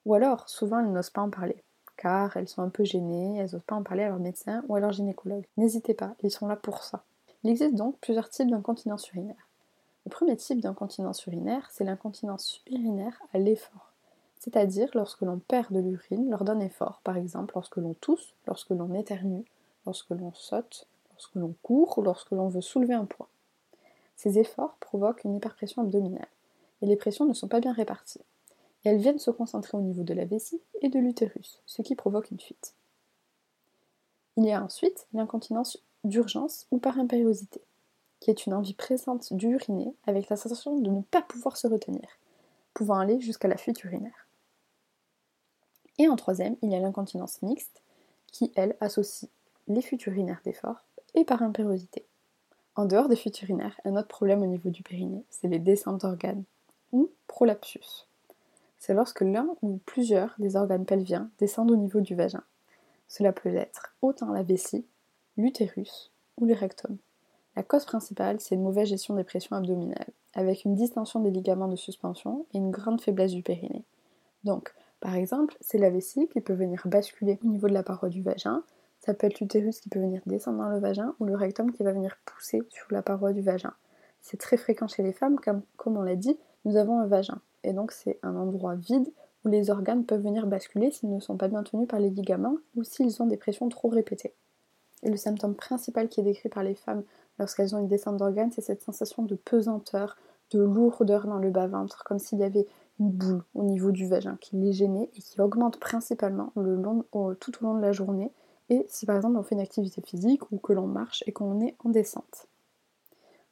[0.06, 1.62] Ou alors, souvent, elles n'osent pas en parler
[1.96, 4.76] car elles sont un peu gênées, elles n'osent pas en parler à leur médecin ou
[4.76, 5.46] à leur gynécologue.
[5.56, 7.04] N'hésitez pas, ils sont là pour ça.
[7.42, 9.48] Il existe donc plusieurs types d'incontinence urinaire.
[10.06, 13.93] Le premier type d'incontinence urinaire, c'est l'incontinence urinaire à l'effort,
[14.44, 18.70] c'est-à-dire lorsque l'on perd de l'urine lors d'un effort, par exemple lorsque l'on tousse, lorsque
[18.70, 19.44] l'on éternue,
[19.86, 23.28] lorsque l'on saute, lorsque l'on court ou lorsque l'on veut soulever un poids.
[24.16, 26.28] Ces efforts provoquent une hyperpression abdominale,
[26.82, 28.20] et les pressions ne sont pas bien réparties
[28.84, 32.30] elles viennent se concentrer au niveau de la vessie et de l'utérus, ce qui provoque
[32.30, 32.74] une fuite.
[34.36, 37.62] Il y a ensuite l'incontinence d'urgence ou par impériosité,
[38.20, 42.06] qui est une envie présente d'uriner avec la sensation de ne pas pouvoir se retenir,
[42.74, 44.23] pouvant aller jusqu'à la fuite urinaire.
[45.98, 47.82] Et en troisième, il y a l'incontinence mixte,
[48.26, 49.30] qui, elle, associe
[49.68, 52.04] les fuites urinaires d'effort et par impériosité.
[52.76, 56.00] En dehors des fuites urinaires, un autre problème au niveau du périnée, c'est les descentes
[56.00, 56.42] d'organes,
[56.92, 58.06] ou prolapsus.
[58.78, 62.42] C'est lorsque l'un ou plusieurs des organes pelviens descendent au niveau du vagin.
[63.08, 64.84] Cela peut être autant la vessie,
[65.36, 66.98] l'utérus ou le rectum.
[67.56, 71.68] La cause principale, c'est une mauvaise gestion des pressions abdominales, avec une distension des ligaments
[71.68, 73.84] de suspension et une grande faiblesse du périnée.
[74.42, 78.08] Donc, par exemple, c'est la vessie qui peut venir basculer au niveau de la paroi
[78.08, 78.62] du vagin,
[79.00, 81.82] ça peut être l'utérus qui peut venir descendre dans le vagin ou le rectum qui
[81.82, 83.74] va venir pousser sur la paroi du vagin.
[84.22, 87.38] C'est très fréquent chez les femmes, comme, on l'a dit, nous avons un vagin.
[87.64, 89.12] Et donc c'est un endroit vide
[89.44, 92.56] où les organes peuvent venir basculer s'ils ne sont pas bien tenus par les ligaments
[92.74, 94.32] ou s'ils ont des pressions trop répétées.
[95.02, 97.02] Et le symptôme principal qui est décrit par les femmes
[97.38, 100.16] lorsqu'elles ont une descente d'organes, c'est cette sensation de pesanteur,
[100.50, 102.66] de lourdeur dans le bas-ventre, comme s'il y avait
[103.00, 107.64] une boule au niveau du vagin qui les gênait et qui augmente principalement tout au
[107.64, 108.30] long de la journée
[108.70, 111.60] et si par exemple on fait une activité physique ou que l'on marche et qu'on
[111.60, 112.48] est en descente.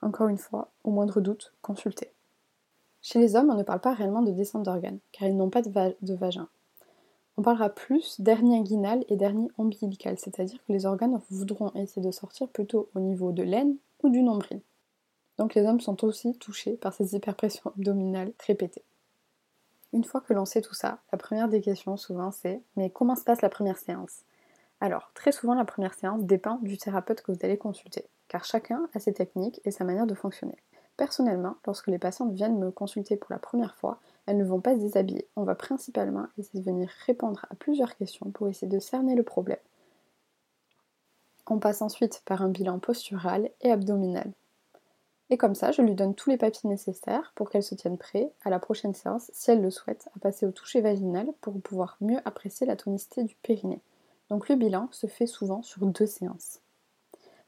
[0.01, 2.11] Encore une fois, au moindre doute, consultez.
[3.03, 5.63] Chez les hommes, on ne parle pas réellement de descente d'organes, car ils n'ont pas
[5.63, 6.49] de, vagin.
[7.37, 12.13] On parlera plus d'hernie inguinale et d'hernie ombilicale, c'est-à-dire que les organes voudront essayer de
[12.13, 14.61] sortir plutôt au niveau de l'aine ou du nombril.
[15.39, 18.85] Donc les hommes sont aussi touchés par ces hyperpressions abdominales répétées.
[19.93, 23.17] Une fois que l'on sait tout ça, la première des questions souvent c'est mais comment
[23.17, 24.25] se passe la première séance?
[24.81, 28.89] Alors, très souvent, la première séance dépend du thérapeute que vous allez consulter, car chacun
[28.95, 30.57] a ses techniques et sa manière de fonctionner.
[30.97, 34.75] Personnellement, lorsque les patientes viennent me consulter pour la première fois, elles ne vont pas
[34.75, 35.29] se déshabiller.
[35.37, 39.23] On va principalement essayer de venir répondre à plusieurs questions pour essayer de cerner le
[39.23, 39.59] problème.
[41.47, 44.33] On passe ensuite par un bilan postural et abdominal.
[45.33, 48.35] Et comme ça, je lui donne tous les papiers nécessaires pour qu'elle se tienne prête
[48.45, 51.97] à la prochaine séance, si elle le souhaite, à passer au toucher vaginal pour pouvoir
[52.03, 53.81] mieux apprécier la tonicité du périnée.
[54.29, 56.61] Donc le bilan se fait souvent sur deux séances.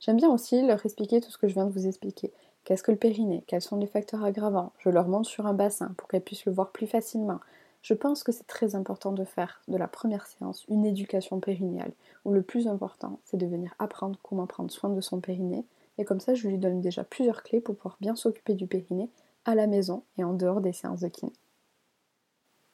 [0.01, 2.33] J'aime bien aussi leur expliquer tout ce que je viens de vous expliquer.
[2.65, 3.45] Qu'est-ce que le périnée?
[3.47, 4.73] Quels sont les facteurs aggravants?
[4.79, 7.41] Je leur montre sur un bassin pour qu'elles puissent le voir plus facilement.
[7.83, 11.93] Je pense que c'est très important de faire de la première séance une éducation périnéale,
[12.25, 15.67] où le plus important, c'est de venir apprendre comment prendre soin de son périnée,
[15.99, 19.11] et comme ça, je lui donne déjà plusieurs clés pour pouvoir bien s'occuper du périnée
[19.45, 21.33] à la maison et en dehors des séances de kiné.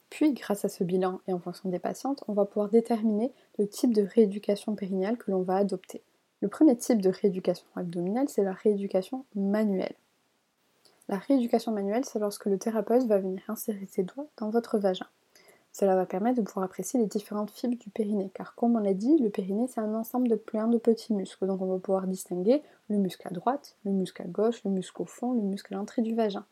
[0.09, 3.67] Puis, grâce à ce bilan et en fonction des patientes, on va pouvoir déterminer le
[3.67, 6.03] type de rééducation périnéale que l'on va adopter.
[6.41, 9.95] Le premier type de rééducation abdominale, c'est la rééducation manuelle.
[11.07, 15.07] La rééducation manuelle, c'est lorsque le thérapeute va venir insérer ses doigts dans votre vagin.
[15.73, 18.93] Cela va permettre de pouvoir apprécier les différentes fibres du périnée, car comme on l'a
[18.93, 22.07] dit, le périnée c'est un ensemble de plein de petits muscles, donc on va pouvoir
[22.07, 25.73] distinguer le muscle à droite, le muscle à gauche, le muscle au fond, le muscle
[25.73, 26.45] à l'entrée du vagin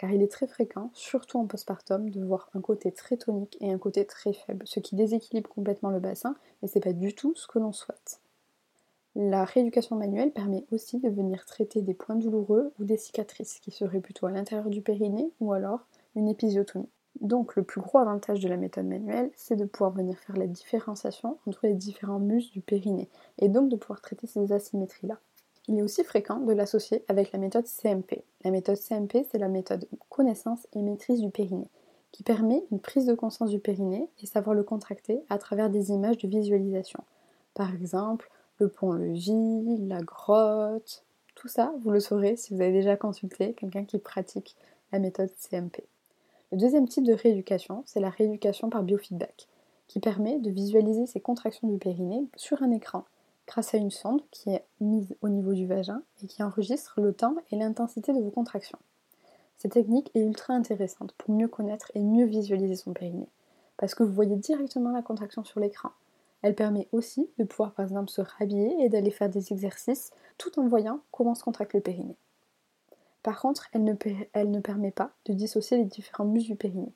[0.00, 3.70] car il est très fréquent, surtout en postpartum, de voir un côté très tonique et
[3.70, 7.34] un côté très faible, ce qui déséquilibre complètement le bassin, et c'est pas du tout
[7.36, 8.18] ce que l'on souhaite.
[9.14, 13.72] La rééducation manuelle permet aussi de venir traiter des points douloureux ou des cicatrices, qui
[13.72, 15.80] seraient plutôt à l'intérieur du périnée ou alors
[16.16, 16.88] une épisiotomie.
[17.20, 20.46] Donc le plus gros avantage de la méthode manuelle, c'est de pouvoir venir faire la
[20.46, 25.18] différenciation entre les différents muscles du périnée, et donc de pouvoir traiter ces asymétries-là.
[25.68, 28.24] Il est aussi fréquent de l'associer avec la méthode CMP.
[28.44, 31.68] La méthode CMP, c'est la méthode connaissance et maîtrise du périnée,
[32.12, 35.90] qui permet une prise de conscience du périnée et savoir le contracter à travers des
[35.90, 37.04] images de visualisation.
[37.54, 42.96] Par exemple, le pont-levis, la grotte, tout ça, vous le saurez si vous avez déjà
[42.96, 44.56] consulté quelqu'un qui pratique
[44.92, 45.89] la méthode CMP.
[46.52, 49.46] Le deuxième type de rééducation, c'est la rééducation par biofeedback,
[49.86, 53.04] qui permet de visualiser ces contractions du périnée sur un écran
[53.46, 57.12] grâce à une sonde qui est mise au niveau du vagin et qui enregistre le
[57.12, 58.78] temps et l'intensité de vos contractions.
[59.58, 63.28] Cette technique est ultra intéressante pour mieux connaître et mieux visualiser son périnée,
[63.76, 65.90] parce que vous voyez directement la contraction sur l'écran.
[66.42, 70.58] Elle permet aussi de pouvoir par exemple se rhabiller et d'aller faire des exercices tout
[70.58, 72.16] en voyant comment se contracte le périnée.
[73.22, 76.94] Par contre, elle ne, permet pas de dissocier les différents muscles du périnée.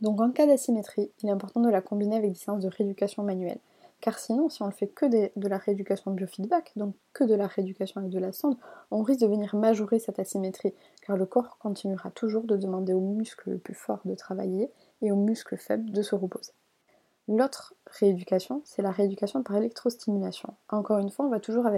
[0.00, 3.22] Donc en cas d'asymétrie, il est important de la combiner avec des séances de rééducation
[3.22, 3.60] manuelle,
[4.00, 7.46] car sinon, si on ne fait que de la rééducation biofeedback, donc que de la
[7.46, 8.56] rééducation avec de la sonde,
[8.90, 10.74] on risque de venir majorer cette asymétrie,
[11.06, 15.12] car le corps continuera toujours de demander aux muscles le plus fort de travailler et
[15.12, 16.52] aux muscles faibles de se reposer.
[17.28, 20.54] L'autre rééducation, c'est la rééducation par électrostimulation.
[20.68, 21.68] Encore une fois, on va toujours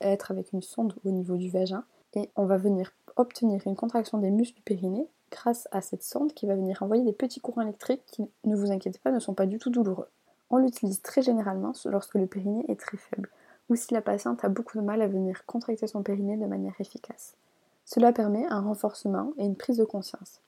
[0.00, 4.18] être avec une sonde au niveau du vagin et on va venir obtenir une contraction
[4.18, 7.62] des muscles du périnée grâce à cette sonde qui va venir envoyer des petits courants
[7.62, 10.08] électriques qui, ne vous inquiétez pas, ne sont pas du tout douloureux.
[10.50, 13.30] On l'utilise très généralement lorsque le périnée est très faible
[13.68, 16.78] ou si la patiente a beaucoup de mal à venir contracter son périnée de manière
[16.78, 17.34] efficace.
[17.84, 20.40] Cela permet un renforcement et une prise de conscience.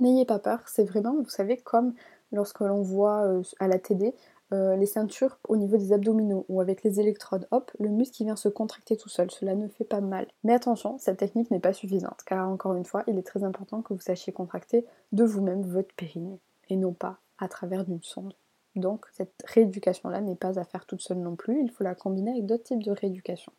[0.00, 1.94] N'ayez pas peur, c'est vraiment, vous savez, comme
[2.32, 4.14] lorsque l'on voit euh, à la télé
[4.52, 8.24] euh, les ceintures au niveau des abdominaux ou avec les électrodes, hop, le muscle qui
[8.24, 10.26] vient se contracter tout seul, cela ne fait pas mal.
[10.42, 13.82] Mais attention, cette technique n'est pas suffisante, car encore une fois, il est très important
[13.82, 18.34] que vous sachiez contracter de vous-même votre périnée, et non pas à travers d'une sonde.
[18.76, 22.32] Donc cette rééducation-là n'est pas à faire toute seule non plus, il faut la combiner
[22.32, 23.52] avec d'autres types de rééducation.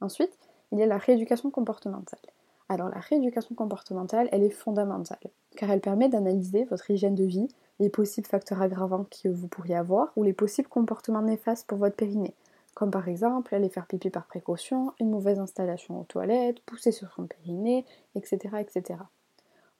[0.00, 0.36] Ensuite,
[0.72, 2.20] il y a la rééducation comportementale.
[2.68, 5.18] Alors la rééducation comportementale, elle est fondamentale,
[5.56, 7.48] car elle permet d'analyser votre hygiène de vie,
[7.82, 11.96] les possibles facteurs aggravants que vous pourriez avoir, ou les possibles comportements néfastes pour votre
[11.96, 12.34] périnée,
[12.74, 17.12] comme par exemple aller faire pipi par précaution, une mauvaise installation aux toilettes, pousser sur
[17.12, 18.38] son périnée, etc.
[18.60, 19.00] etc.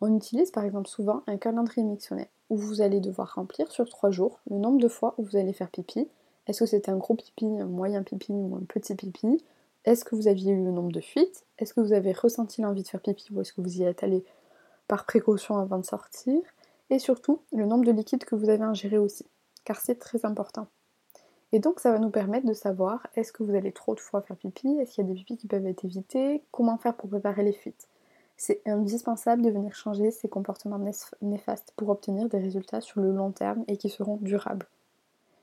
[0.00, 4.10] On utilise par exemple souvent un calendrier mixionné, où vous allez devoir remplir sur trois
[4.10, 6.08] jours le nombre de fois où vous allez faire pipi.
[6.48, 9.44] Est-ce que c'est un gros pipi, un moyen pipi ou un petit pipi?
[9.84, 11.44] Est-ce que vous aviez eu le nombre de fuites?
[11.58, 14.02] Est-ce que vous avez ressenti l'envie de faire pipi ou est-ce que vous y êtes
[14.02, 14.24] allé
[14.88, 16.40] par précaution avant de sortir?
[16.90, 19.26] Et surtout, le nombre de liquides que vous avez ingéré aussi,
[19.64, 20.66] car c'est très important.
[21.52, 24.22] Et donc ça va nous permettre de savoir est-ce que vous allez trop de fois
[24.22, 27.10] faire pipi, est-ce qu'il y a des pipis qui peuvent être évités, comment faire pour
[27.10, 27.88] préparer les fuites.
[28.38, 30.80] C'est indispensable de venir changer ces comportements
[31.20, 34.66] néfastes pour obtenir des résultats sur le long terme et qui seront durables.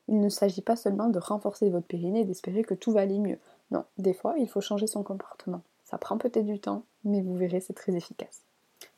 [0.08, 3.20] Il ne s'agit pas seulement de renforcer votre périnée et d'espérer que tout va aller
[3.20, 3.38] mieux.
[3.70, 5.62] Non, des fois, il faut changer son comportement.
[5.86, 8.42] Ça prend peut-être du temps, mais vous verrez, c'est très efficace.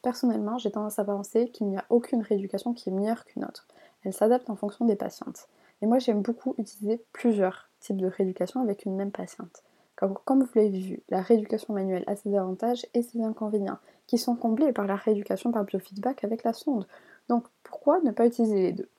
[0.02, 3.68] Personnellement, j'ai tendance à penser qu'il n'y a aucune rééducation qui est meilleure qu'une autre.
[4.04, 5.48] Elle s'adapte en fonction des patientes.
[5.82, 9.64] Et moi, j'aime beaucoup utiliser plusieurs types de rééducation avec une même patiente.
[9.96, 14.36] Comme vous l'avez vu, la rééducation manuelle a ses avantages et ses inconvénients, qui sont
[14.36, 16.88] comblés par la rééducation par biofeedback avec la sonde.
[17.30, 18.90] Donc pourquoi ne pas utiliser les deux?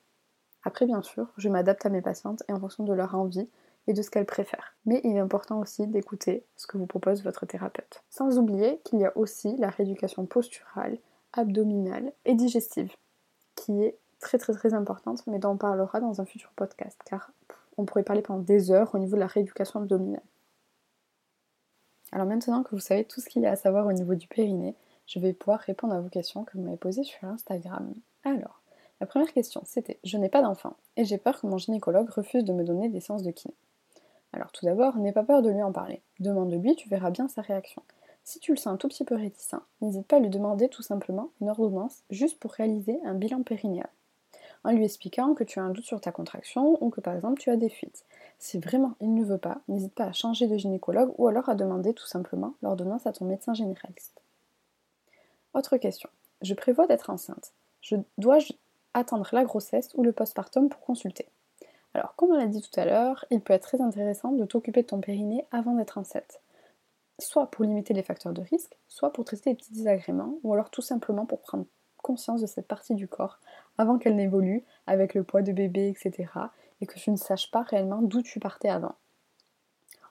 [0.64, 3.48] Après, bien sûr, je m'adapte à mes patientes et en fonction de leur envie,
[3.86, 4.74] et de ce qu'elle préfère.
[4.86, 8.02] Mais il est important aussi d'écouter ce que vous propose votre thérapeute.
[8.10, 10.98] Sans oublier qu'il y a aussi la rééducation posturale,
[11.32, 12.94] abdominale et digestive,
[13.56, 17.32] qui est très très très importante, mais dont on parlera dans un futur podcast, car
[17.76, 20.22] on pourrait parler pendant des heures au niveau de la rééducation abdominale.
[22.12, 24.28] Alors maintenant que vous savez tout ce qu'il y a à savoir au niveau du
[24.28, 27.92] périnée, je vais pouvoir répondre à vos questions que vous m'avez posées sur Instagram.
[28.24, 28.60] Alors,
[29.00, 32.44] la première question c'était Je n'ai pas d'enfant et j'ai peur que mon gynécologue refuse
[32.44, 33.54] de me donner des séances de kiné.
[34.32, 36.02] Alors tout d'abord, n'aie pas peur de lui en parler.
[36.20, 37.82] Demande-lui, tu verras bien sa réaction.
[38.24, 40.82] Si tu le sens un tout petit peu réticent, n'hésite pas à lui demander tout
[40.82, 43.88] simplement une ordonnance juste pour réaliser un bilan périnéal.
[44.64, 47.40] En lui expliquant que tu as un doute sur ta contraction ou que par exemple
[47.40, 48.04] tu as des fuites.
[48.38, 51.56] Si vraiment il ne veut pas, n'hésite pas à changer de gynécologue ou alors à
[51.56, 54.22] demander tout simplement l'ordonnance à ton médecin généraliste.
[55.54, 56.08] Autre question.
[56.42, 57.52] Je prévois d'être enceinte.
[57.80, 58.38] Je dois
[58.94, 61.26] attendre la grossesse ou le postpartum pour consulter?
[61.94, 64.82] Alors, comme on l'a dit tout à l'heure, il peut être très intéressant de t'occuper
[64.82, 66.40] de ton périnée avant d'être enceinte.
[67.18, 70.70] Soit pour limiter les facteurs de risque, soit pour tester les petits désagréments, ou alors
[70.70, 71.66] tout simplement pour prendre
[71.98, 73.38] conscience de cette partie du corps
[73.78, 76.30] avant qu'elle n'évolue avec le poids de bébé, etc.
[76.80, 78.96] et que tu ne saches pas réellement d'où tu partais avant.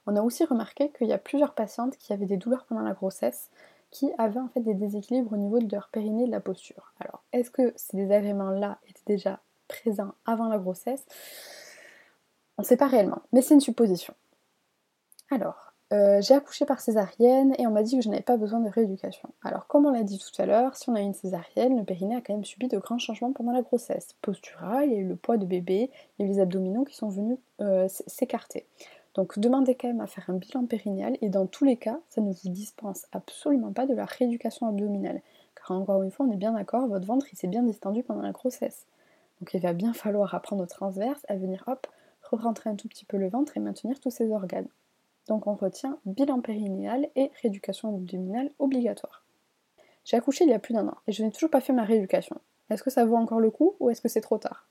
[0.06, 2.94] On a aussi remarqué qu'il y a plusieurs patientes qui avaient des douleurs pendant la
[2.94, 3.50] grossesse
[3.91, 6.94] qui avaient en fait des déséquilibres au niveau de leur périnée et de la posture.
[7.02, 11.06] Alors, est-ce que ces désagréments-là étaient déjà présents avant la grossesse?
[12.58, 14.14] On ne sait pas réellement, mais c'est une supposition.
[15.30, 18.62] Alors, euh, j'ai accouché par césarienne et on m'a dit que je n'avais pas besoin
[18.62, 19.30] de rééducation.
[19.44, 22.16] Alors, comme on l'a dit tout à l'heure, si on a une césarienne, le périnée
[22.16, 24.16] a quand même subi de grands changements pendant la grossesse.
[24.22, 26.86] Postural, il y a eu le poids de bébé, il y a eu les abdominaux
[26.86, 28.66] qui sont venus euh, s'écarter.
[29.16, 32.22] Donc, demandez quand même à faire un bilan périnéal et dans tous les cas, ça
[32.22, 35.22] ne vous dispense absolument pas de la rééducation abdominale.
[35.56, 38.22] Car encore une fois, on est bien d'accord, votre ventre il s'est bien distendu pendant
[38.22, 38.86] la grossesse.
[39.42, 41.86] Donc, il va bien falloir apprendre au transverse à venir hop
[42.39, 44.70] rentrer un tout petit peu le ventre et maintenir tous ses organes.
[45.28, 49.24] Donc on retient bilan périnéal et rééducation abdominale obligatoire.
[50.06, 51.84] J'ai accouché il y a plus d'un an et je n'ai toujours pas fait ma
[51.84, 52.38] rééducation.
[52.70, 54.67] Est-ce que ça vaut encore le coup ou est-ce que c'est trop tard?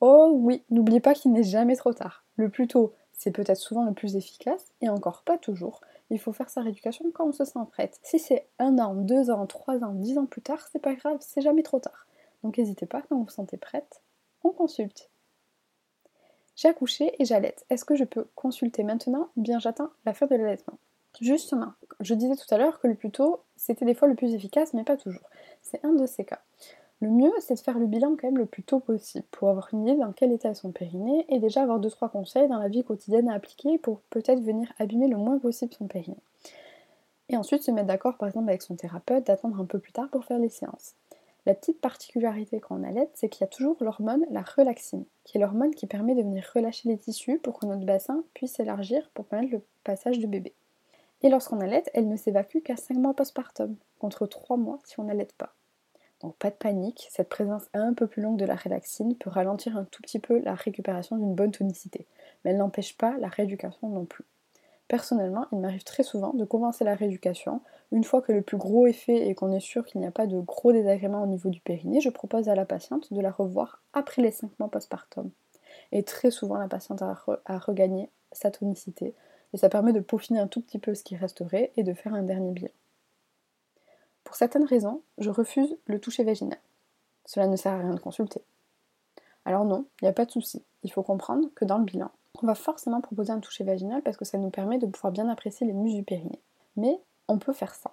[0.00, 2.24] Oh oui, n'oubliez pas qu'il n'est jamais trop tard.
[2.36, 5.80] Le plus tôt, c'est peut-être souvent le plus efficace et encore pas toujours.
[6.10, 7.98] Il faut faire sa rééducation quand on se sent prête.
[8.02, 11.16] Si c'est un an, deux ans, trois ans, dix ans plus tard, c'est pas grave,
[11.20, 12.06] c'est jamais trop tard.
[12.42, 14.02] Donc n'hésitez pas, quand vous vous sentez prête,
[14.44, 15.08] on consulte.
[16.56, 17.64] J'ai accouché et j'allaite.
[17.70, 20.78] Est-ce que je peux consulter maintenant ou bien j'attends la fin de l'allaitement?
[21.20, 24.34] Justement, je disais tout à l'heure que le plus tôt, c'était des fois le plus
[24.34, 25.28] efficace, mais pas toujours.
[25.62, 26.40] C'est un de ces cas.
[27.00, 29.68] Le mieux, c'est de faire le bilan quand même le plus tôt possible pour avoir
[29.72, 32.68] une idée dans quel état est son périnée et déjà avoir 2-3 conseils dans la
[32.68, 36.22] vie quotidienne à appliquer pour peut-être venir abîmer le moins possible son périnée.
[37.28, 40.08] Et ensuite se mettre d'accord par exemple avec son thérapeute d'attendre un peu plus tard
[40.10, 40.94] pour faire les séances.
[41.46, 45.36] La petite particularité quand on allait, c'est qu'il y a toujours l'hormone, la relaxine, qui
[45.36, 49.08] est l'hormone qui permet de venir relâcher les tissus pour que notre bassin puisse s'élargir
[49.14, 50.52] pour permettre le passage du bébé.
[51.22, 55.04] Et lorsqu'on allait, elle ne s'évacue qu'à 5 mois postpartum, contre 3 mois si on
[55.04, 55.54] n'allait pas.
[56.20, 59.76] Donc pas de panique, cette présence un peu plus longue de la relaxine peut ralentir
[59.76, 62.06] un tout petit peu la récupération d'une bonne tonicité,
[62.44, 64.24] mais elle n'empêche pas la rééducation non plus.
[64.88, 67.60] Personnellement, il m'arrive très souvent de commencer la rééducation.
[67.90, 70.12] Une fois que le plus gros est fait et qu'on est sûr qu'il n'y a
[70.12, 73.32] pas de gros désagréments au niveau du périnée, je propose à la patiente de la
[73.32, 75.30] revoir après les 5 mois postpartum.
[75.90, 79.14] Et très souvent, la patiente a, regagné sa tonicité
[79.52, 82.14] et ça permet de peaufiner un tout petit peu ce qui resterait et de faire
[82.14, 82.70] un dernier bilan.
[84.22, 86.58] Pour certaines raisons, je refuse le toucher vaginal.
[87.24, 88.42] Cela ne sert à rien de consulter.
[89.44, 90.64] Alors non, il n'y a pas de souci.
[90.82, 92.10] Il faut comprendre que dans le bilan,
[92.42, 95.28] on va forcément proposer un toucher vaginal parce que ça nous permet de pouvoir bien
[95.28, 96.38] apprécier les muscles du.
[96.76, 97.92] Mais on peut faire ça.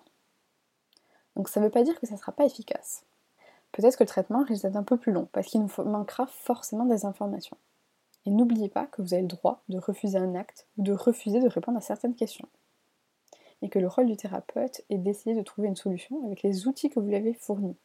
[1.36, 3.04] Donc ça ne veut pas dire que ça ne sera pas efficace.
[3.72, 6.86] Peut-être que le traitement risque d'être un peu plus long parce qu'il nous manquera forcément
[6.86, 7.58] des informations.
[8.26, 11.40] Et n'oubliez pas que vous avez le droit de refuser un acte ou de refuser
[11.40, 12.48] de répondre à certaines questions.
[13.62, 16.90] Et que le rôle du thérapeute est d'essayer de trouver une solution avec les outils
[16.90, 17.76] que vous lui avez fournis.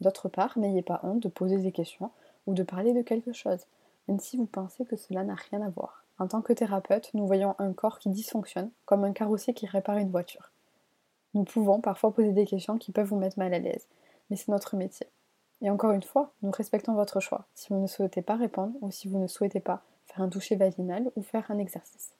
[0.00, 2.10] D'autre part, n'ayez pas honte de poser des questions
[2.46, 3.66] ou de parler de quelque chose
[4.08, 6.04] même si vous pensez que cela n'a rien à voir.
[6.18, 9.98] En tant que thérapeute, nous voyons un corps qui dysfonctionne, comme un carrossier qui répare
[9.98, 10.52] une voiture.
[11.34, 13.86] Nous pouvons parfois poser des questions qui peuvent vous mettre mal à l'aise,
[14.28, 15.06] mais c'est notre métier.
[15.62, 18.90] Et encore une fois, nous respectons votre choix, si vous ne souhaitez pas répondre ou
[18.90, 22.14] si vous ne souhaitez pas faire un toucher vaginal ou faire un exercice.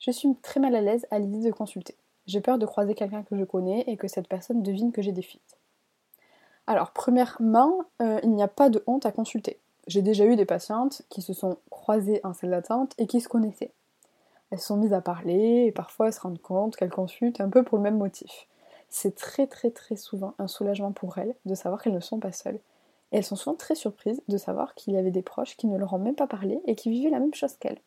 [0.00, 1.96] Je suis très mal à l'aise à l'idée de consulter.
[2.26, 5.12] J'ai peur de croiser quelqu'un que je connais et que cette personne devine que j'ai
[5.12, 5.56] des fuites.
[6.66, 9.60] Alors, premièrement, euh, il n'y a pas de honte à consulter.
[9.86, 13.28] J'ai déjà eu des patientes qui se sont croisées en salle d'attente et qui se
[13.28, 13.72] connaissaient.
[14.50, 17.50] Elles se sont mises à parler et parfois elles se rendent compte qu'elles consultent un
[17.50, 18.46] peu pour le même motif.
[18.88, 22.32] C'est très très très souvent un soulagement pour elles de savoir qu'elles ne sont pas
[22.32, 22.60] seules.
[23.12, 25.76] Et elles sont souvent très surprises de savoir qu'il y avait des proches qui ne
[25.76, 27.80] leur ont même pas parlé et qui vivaient la même chose qu'elles.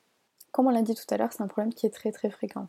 [0.52, 2.68] Comme on l'a dit tout à l'heure, c'est un problème qui est très très fréquent.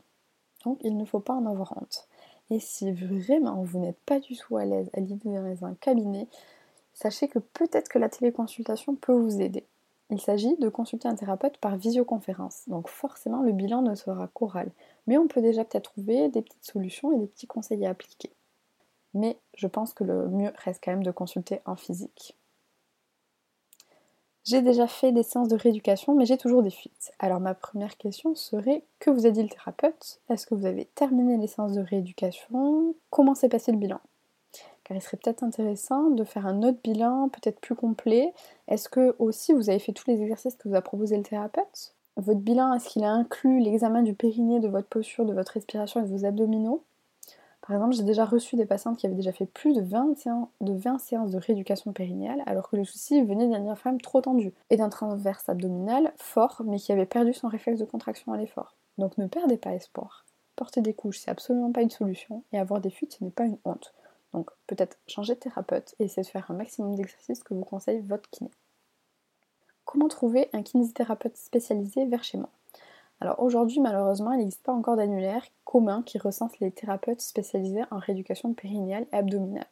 [0.64, 2.08] Donc il ne faut pas en avoir honte.
[2.50, 5.74] Et si vraiment vous n'êtes pas du tout à l'aise à l'idée d'aller dans un
[5.74, 6.28] cabinet,
[6.98, 9.64] sachez que peut-être que la téléconsultation peut vous aider.
[10.10, 14.70] Il s'agit de consulter un thérapeute par visioconférence, donc forcément le bilan ne sera qu'oral,
[15.06, 18.32] mais on peut déjà peut-être trouver des petites solutions et des petits conseils à appliquer.
[19.14, 22.34] Mais je pense que le mieux reste quand même de consulter en physique.
[24.44, 27.12] J'ai déjà fait des séances de rééducation, mais j'ai toujours des fuites.
[27.18, 30.20] Alors ma première question serait que vous a dit le thérapeute?
[30.30, 32.94] Est-ce que vous avez terminé les séances de rééducation?
[33.10, 34.00] Comment s'est passé le bilan?
[34.88, 38.32] Car il serait peut-être intéressant de faire un autre bilan, peut-être plus complet.
[38.68, 41.94] Est-ce que aussi vous avez fait tous les exercices que vous a proposé le thérapeute?
[42.16, 46.00] Votre bilan, est-ce qu'il a inclus l'examen du périnée, de votre posture, de votre respiration
[46.00, 46.82] et de vos abdominaux?
[47.60, 50.48] Par exemple, j'ai déjà reçu des patientes qui avaient déjà fait plus de 20 séances
[50.62, 54.54] de, 20 séances de rééducation périnéale, alors que le souci venait d'un diaphragme trop tendu
[54.70, 58.74] et d'un transverse abdominal fort, mais qui avait perdu son réflexe de contraction à l'effort.
[58.96, 60.24] Donc ne perdez pas espoir.
[60.56, 63.44] Porter des couches, c'est absolument pas une solution, et avoir des fuites, ce n'est pas
[63.44, 63.92] une honte.
[64.34, 68.00] Donc peut-être changer de thérapeute et essayer de faire un maximum d'exercices que vous conseille
[68.00, 68.50] votre kiné.
[69.84, 72.50] Comment trouver un kinésithérapeute spécialisé vers chez moi?
[73.20, 77.98] Alors aujourd'hui malheureusement il n'existe pas encore d'annulaire commun qui recense les thérapeutes spécialisés en
[77.98, 79.66] rééducation périnéale et abdominale.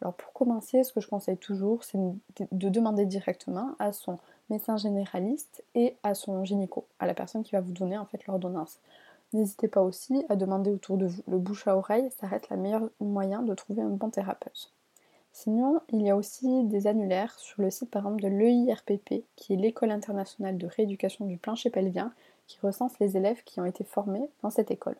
[0.00, 4.18] Alors pour commencer, ce que je conseille toujours, c'est de demander directement à son
[4.48, 8.24] médecin généraliste et à son gynéco, à la personne qui va vous donner en fait
[8.26, 8.78] l'ordonnance.
[9.32, 11.22] N'hésitez pas aussi à demander autour de vous.
[11.28, 14.72] Le bouche à oreille, ça reste le meilleur moyen de trouver un bon thérapeute.
[15.32, 19.52] Sinon, il y a aussi des annulaires sur le site par exemple de l'EIRPP, qui
[19.52, 22.12] est l'École internationale de rééducation du plancher pelvien,
[22.46, 24.96] qui recense les élèves qui ont été formés dans cette école.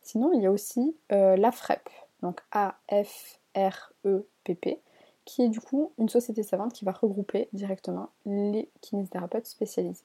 [0.00, 1.88] Sinon, il y a aussi euh, l'AFREP,
[2.22, 3.40] donc A-F-R-E-P-P,
[5.24, 10.04] qui est du coup une société savante qui va regrouper directement les kinésithérapeutes spécialisés.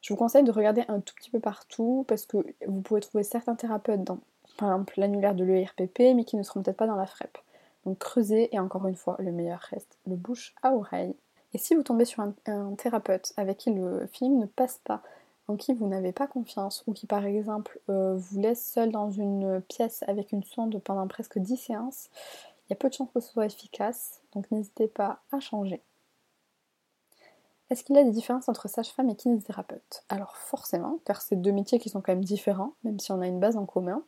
[0.00, 3.22] Je vous conseille de regarder un tout petit peu partout parce que vous pouvez trouver
[3.22, 4.18] certains thérapeutes dans,
[4.56, 7.36] par exemple, l'annulaire de l'ERPP, mais qui ne seront peut-être pas dans la FREP.
[7.84, 11.14] Donc creusez et encore une fois, le meilleur reste le bouche à oreille.
[11.52, 15.02] Et si vous tombez sur un, thérapeute avec qui le film ne passe pas,
[15.48, 19.10] en qui vous n'avez pas confiance, ou qui par exemple euh, vous laisse seul dans
[19.10, 22.08] une pièce avec une sonde pendant presque 10 séances,
[22.66, 25.82] il y a peu de chances que ce soit efficace, donc n'hésitez pas à changer.
[27.70, 31.52] Est-ce qu'il y a des différences entre sage-femme et kinésithérapeute Alors forcément, car c'est deux
[31.52, 34.02] métiers qui sont quand même différents, même si on a une base en commun.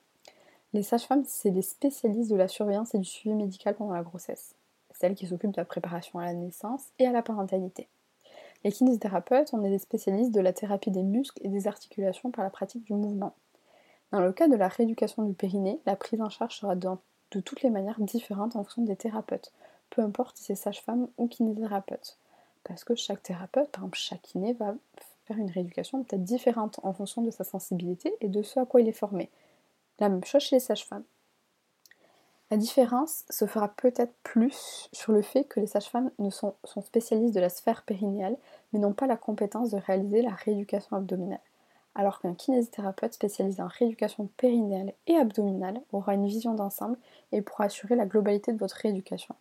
[0.73, 4.57] Les sages-femmes, c'est des spécialistes de la surveillance et du suivi médical pendant la grossesse.
[4.91, 7.87] Celles qui s'occupent de la préparation à la naissance et à la parentalité.
[8.65, 12.43] Les kinésithérapeutes, on est des spécialistes de la thérapie des muscles et des articulations par
[12.43, 13.35] la pratique du mouvement.
[14.11, 16.89] Dans le cas de la rééducation du périnée, la prise en charge sera de,
[17.31, 19.53] de toutes les manières différentes en fonction des thérapeutes,
[19.91, 22.19] peu importe si c'est sage-femme ou kinésithérapeute
[22.65, 24.75] parce que chaque thérapeute, par exemple chaque kiné, va
[25.27, 28.81] faire une rééducation peut-être différente en fonction de sa sensibilité et de ce à quoi
[28.81, 29.31] il est formé.
[29.99, 31.05] La même chose chez les sages-femmes.
[32.51, 37.35] La différence se fera peut-être plus sur le fait que les sages-femmes sont, sont spécialistes
[37.35, 38.37] de la sphère périnéale,
[38.73, 41.41] mais n'ont pas la compétence de réaliser la rééducation abdominale.
[41.95, 46.99] Alors qu'un kinésithérapeute spécialisé en rééducation périnéale et abdominale aura une vision d'ensemble
[47.33, 49.35] et pourra assurer la globalité de votre rééducation.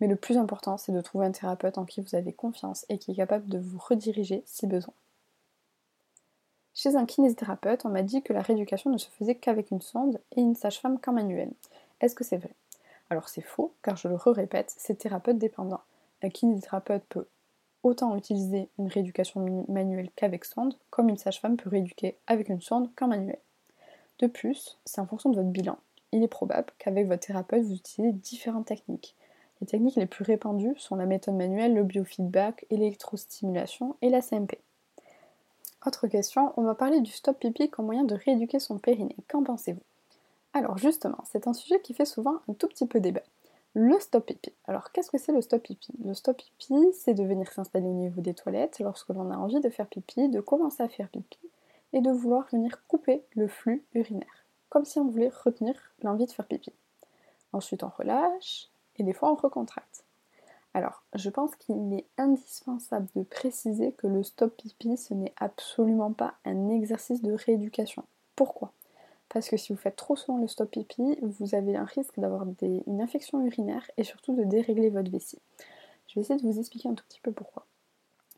[0.00, 2.98] Mais le plus important, c'est de trouver un thérapeute en qui vous avez confiance et
[2.98, 4.94] qui est capable de vous rediriger si besoin.
[6.74, 10.20] Chez un kinésithérapeute, on m'a dit que la rééducation ne se faisait qu'avec une sonde
[10.36, 11.50] et une sage-femme qu'en manuel.
[12.00, 12.54] Est-ce que c'est vrai?
[13.10, 15.80] Alors c'est faux, car je le répète, c'est thérapeute dépendant.
[16.22, 17.26] Un kinésithérapeute peut
[17.82, 22.94] autant utiliser une rééducation manuelle qu'avec sonde, comme une sage-femme peut rééduquer avec une sonde
[22.94, 23.38] qu'en manuel.
[24.20, 25.78] De plus, c'est en fonction de votre bilan.
[26.12, 29.16] Il est probable qu'avec votre thérapeute, vous utilisez différentes techniques.
[29.60, 34.58] Les techniques les plus répandues sont la méthode manuelle, le biofeedback, l'électrostimulation et la CMP.
[35.86, 39.16] Autre question, on va parler du stop pipi comme moyen de rééduquer son périnée.
[39.28, 39.82] Qu'en pensez-vous?
[40.52, 43.22] Alors justement, c'est un sujet qui fait souvent un tout petit peu débat.
[43.74, 44.52] Le stop pipi.
[44.66, 45.92] Alors qu'est-ce que c'est le stop pipi?
[46.04, 49.60] Le stop pipi, c'est de venir s'installer au niveau des toilettes lorsque l'on a envie
[49.60, 51.38] de faire pipi, de commencer à faire pipi
[51.92, 56.32] et de vouloir venir couper le flux urinaire, comme si on voulait retenir l'envie de
[56.32, 56.72] faire pipi.
[57.52, 58.68] Ensuite on relâche
[58.98, 60.04] et des fois on recontracte.
[60.74, 66.12] Alors, je pense qu'il est indispensable de préciser que le stop pipi, ce n'est absolument
[66.12, 68.04] pas un exercice de rééducation.
[68.36, 68.72] Pourquoi?
[69.30, 72.44] Parce que si vous faites trop souvent le stop pipi, vous avez un risque d'avoir
[72.62, 75.40] une infection urinaire et surtout de dérégler votre vessie.
[76.06, 77.66] Je vais essayer de vous expliquer un tout petit peu pourquoi.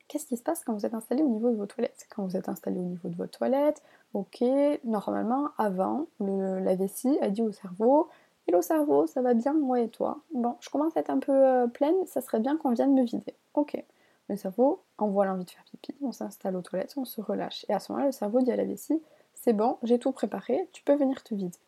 [0.09, 2.07] Qu'est-ce qui se passe quand vous êtes installé au niveau de vos toilettes?
[2.11, 3.83] Quand vous êtes installé au niveau de votre toilette,
[4.15, 4.43] ok,
[4.83, 8.09] normalement, avant, la vessie a dit au cerveau
[8.47, 10.21] Hello cerveau, ça va bien, moi et toi?
[10.35, 13.05] Bon, je commence à être un peu euh, pleine, ça serait bien qu'on vienne me
[13.05, 13.35] vider.
[13.55, 13.83] Ok.
[14.29, 17.65] Le cerveau envoie l'envie de faire pipi, on s'installe aux toilettes, on se relâche.
[17.69, 19.01] Et à ce moment-là, le cerveau dit à la vessie
[19.35, 21.59] c'est bon, j'ai tout préparé, tu peux venir te vider.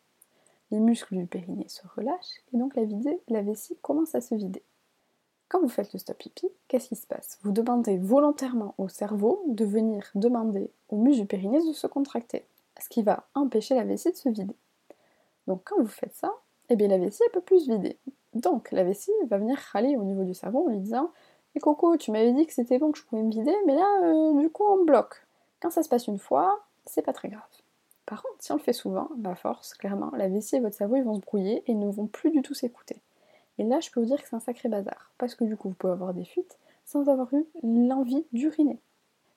[0.70, 2.82] Les muscles du périnée se relâchent et donc la,
[3.28, 4.62] la vessie commence à se vider.
[5.48, 7.38] Quand vous faites le stop pipi, qu'est-ce qui se passe?
[7.42, 12.46] Vous demandez volontairement au cerveau de venir demander aux muscles du périnée de se contracter,
[12.80, 14.56] ce qui va empêcher la vessie de se vider.
[15.46, 16.32] Donc quand vous faites ça,
[16.72, 17.98] eh bien la vessie elle peut plus se vider.
[18.34, 21.10] Donc la vessie va venir râler au niveau du cerveau en lui disant
[21.54, 23.74] Et «Eh, Coco, tu m'avais dit que c'était bon que je pouvais me vider, mais
[23.74, 25.26] là euh, du coup on bloque.
[25.60, 27.42] Quand ça se passe une fois, c'est pas très grave.
[28.06, 30.96] Par contre, si on le fait souvent, bah force, clairement, la vessie et votre cerveau
[30.96, 32.96] ils vont se brouiller et ne vont plus du tout s'écouter.
[33.58, 35.68] Et là, je peux vous dire que c'est un sacré bazar, parce que du coup,
[35.68, 38.80] vous pouvez avoir des fuites sans avoir eu l'envie d'uriner.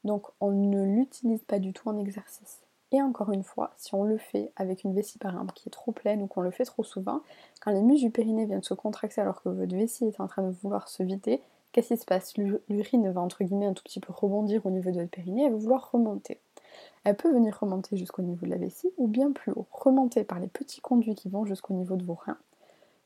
[0.04, 2.65] Donc, on ne l'utilise pas du tout en exercice.
[2.92, 5.72] Et encore une fois, si on le fait avec une vessie par exemple qui est
[5.72, 7.22] trop pleine ou qu'on le fait trop souvent,
[7.62, 10.44] quand les muscles du périnée viennent se contracter alors que votre vessie est en train
[10.44, 12.36] de vouloir se vider, qu'est-ce qui se passe?
[12.38, 15.52] L'urine va entre guillemets un tout petit peu rebondir au niveau de votre périnée, elle
[15.52, 16.40] va vouloir remonter.
[17.04, 20.40] Elle peut venir remonter jusqu'au niveau de la vessie ou bien plus haut, remonter par
[20.40, 22.38] les petits conduits qui vont jusqu'au niveau de vos reins.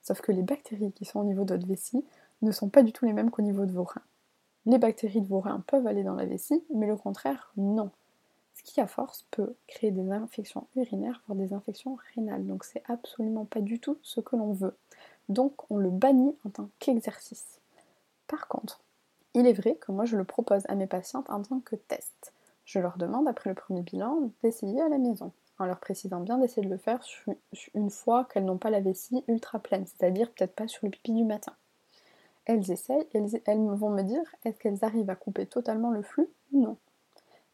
[0.01, 2.05] Sauf que les bactéries qui sont au niveau de votre vessie
[2.41, 4.01] ne sont pas du tout les mêmes qu'au niveau de vos reins.
[4.65, 7.91] Les bactéries de vos reins peuvent aller dans la vessie, mais le contraire, non.
[8.59, 12.45] Ce qui, à force, peut créer des infections urinaires, voire des infections rénales.
[12.45, 14.75] Donc c'est absolument pas du tout ce que l'on veut.
[15.29, 17.61] Donc on le bannit en tant qu'exercice.
[18.27, 18.81] Par contre,
[19.33, 22.33] il est vrai que moi je le propose à mes patientes en tant que test.
[22.65, 26.37] Je leur demande, après le premier bilan, d'essayer à la maison, en leur précisant bien
[26.37, 27.01] d'essayer de le faire
[27.73, 31.13] une fois qu'elles n'ont pas la vessie ultra pleine, c'est-à-dire peut-être pas sur le pipi
[31.13, 31.55] du matin.
[32.43, 36.27] Elles essayent, elles, elles vont me dire est-ce qu'elles arrivent à couper totalement le flux
[36.51, 36.77] ou non?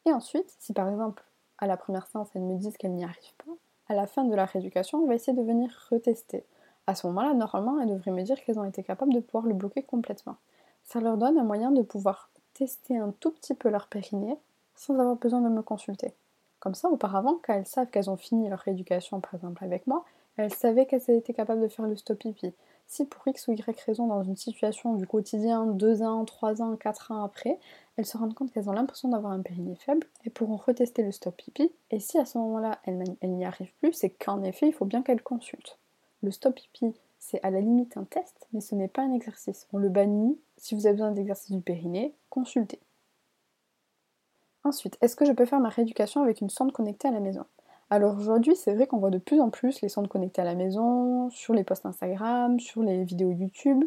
[0.05, 1.23] Et ensuite, si par exemple
[1.57, 3.51] à la première séance elles me disent qu'elles n'y arrivent pas,
[3.87, 6.43] à la fin de la rééducation, on va essayer de venir retester.
[6.87, 9.53] À ce moment-là, normalement, elles devraient me dire qu'elles ont été capables de pouvoir le
[9.53, 10.37] bloquer complètement.
[10.83, 14.37] Ça leur donne un moyen de pouvoir tester un tout petit peu leur périnée
[14.75, 16.13] sans avoir besoin de me consulter.
[16.59, 20.03] Comme ça, auparavant, quand elles savent qu'elles ont fini leur rééducation, par exemple avec moi,
[20.37, 22.53] elles savaient qu'elles étaient capables de faire le stop pipi.
[22.87, 26.75] Si pour X ou Y raison, dans une situation du quotidien, deux ans, trois ans,
[26.75, 27.59] quatre ans après,
[27.97, 31.11] elles se rendent compte qu'elles ont l'impression d'avoir un périnée faible, elles pourront retester le
[31.11, 34.73] stop pipi, et si à ce moment-là, elles, n'y arrivent plus, c'est qu'en effet, il
[34.73, 35.79] faut bien qu'elles consultent.
[36.21, 39.67] Le stop pipi, c'est à la limite un test, mais ce n'est pas un exercice.
[39.73, 40.37] On le bannit.
[40.57, 42.79] Si vous avez besoin d'exercice du périnée, consultez.
[44.63, 47.45] Ensuite, est-ce que je peux faire ma rééducation avec une sonde connectée à la maison?
[47.91, 50.55] Alors aujourd'hui, c'est vrai qu'on voit de plus en plus les sondes connectées à la
[50.55, 53.83] maison, sur les posts Instagram, sur les vidéos YouTube.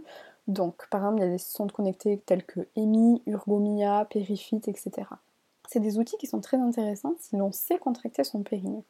[0.46, 4.92] Donc, par exemple, il y a des sondes connectées telles que EMI, Urgomia, Perifit, etc.
[5.68, 8.84] C'est des outils qui sont très intéressants si l'on sait contracter son périnée.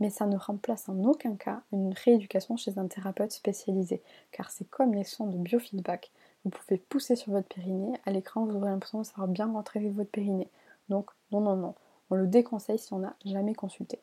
[0.00, 4.00] Mais ça ne remplace en aucun cas une rééducation chez un thérapeute spécialisé,
[4.30, 6.12] car c'est comme les sondes de biofeedback.
[6.44, 9.80] Vous pouvez pousser sur votre périnée, à l'écran vous aurez l'impression de savoir bien rentrer
[9.90, 10.48] votre périnée.
[10.88, 11.74] Donc non, non, non.
[12.10, 14.00] On le déconseille si on n'a jamais consulté.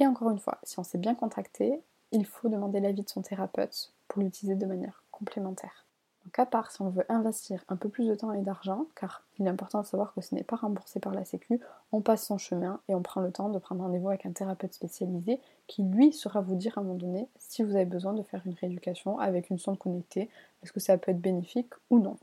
[0.00, 3.20] Et encore une fois, si on s'est bien contacté, il faut demander l'avis de son
[3.20, 5.86] thérapeute pour l'utiliser de manière complémentaire.
[6.24, 9.22] Donc à part si on veut investir un peu plus de temps et d'argent, car
[9.38, 11.60] il est important de savoir que ce n'est pas remboursé par la Sécu,
[11.92, 14.74] on passe son chemin et on prend le temps de prendre rendez-vous avec un thérapeute
[14.74, 18.22] spécialisé qui lui saura vous dire à un moment donné si vous avez besoin de
[18.22, 20.28] faire une rééducation avec une sonde connectée,
[20.62, 22.16] est-ce que ça peut être bénéfique ou non.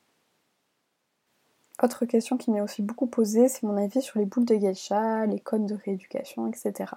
[1.83, 5.27] Autre question qui m'est aussi beaucoup posée, c'est mon avis sur les boules de geisha,
[5.27, 6.91] les codes de rééducation, etc.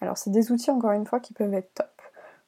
[0.00, 1.96] Alors c'est des outils encore une fois qui peuvent être top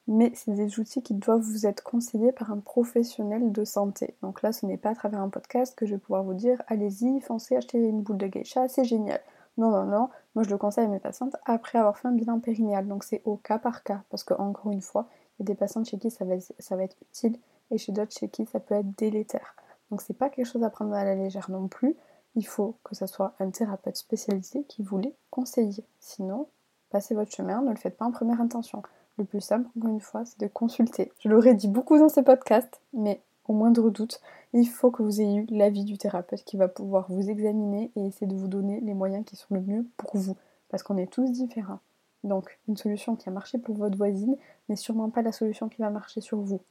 [0.09, 4.15] mais c'est des outils qui doivent vous être conseillés par un professionnel de santé.
[4.23, 6.61] Donc là, ce n'est pas à travers un podcast que je vais pouvoir vous dire
[6.67, 9.21] allez-y, foncez, achetez une boule de geisha, c'est génial.
[9.59, 12.39] Non, non, non, moi je le conseille à mes patientes après avoir fait un bilan
[12.39, 12.87] périnéal.
[12.87, 15.55] Donc c'est au cas par cas, parce que encore une fois, il y a des
[15.55, 17.37] patientes chez qui ça va, ça être utile
[17.69, 19.55] et chez d'autres chez qui ça peut être délétère.
[19.91, 21.95] Donc c'est pas quelque chose à prendre à la légère non plus.
[22.33, 25.83] Il faut que ce soit un thérapeute spécialisé qui vous les conseille.
[25.99, 26.47] Sinon,
[26.89, 28.81] passez votre chemin, ne le faites pas en première intention.
[29.17, 31.11] Le plus simple, encore une fois, c'est de consulter.
[31.19, 34.21] Je l'aurais dit beaucoup dans ces podcasts, mais au moindre doute,
[34.53, 38.05] il faut que vous ayez eu l'avis du thérapeute qui va pouvoir vous examiner et
[38.05, 40.37] essayer de vous donner les moyens qui sont le mieux pour vous.
[40.69, 41.79] Parce qu'on est tous différents.
[42.23, 44.35] Donc, une solution qui a marché pour votre voisine
[44.67, 46.61] n'est sûrement pas la solution qui va marcher sur vous.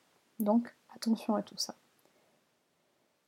[0.41, 1.75] Donc, attention à tout ça.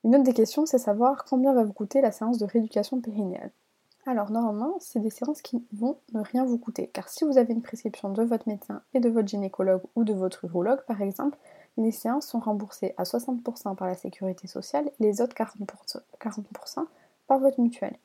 [0.04, 3.50] Une autre des questions, c'est savoir combien va vous coûter la séance de rééducation périnéale.
[4.06, 7.52] Alors normalement, c'est des séances qui vont ne rien vous coûter, car si vous avez
[7.52, 11.36] une prescription de votre médecin et de votre gynécologue ou de votre urologue par exemple,
[11.76, 16.46] les séances sont remboursées à 60% par la sécurité sociale et les autres 40%, 40
[17.26, 17.96] par votre mutuelle.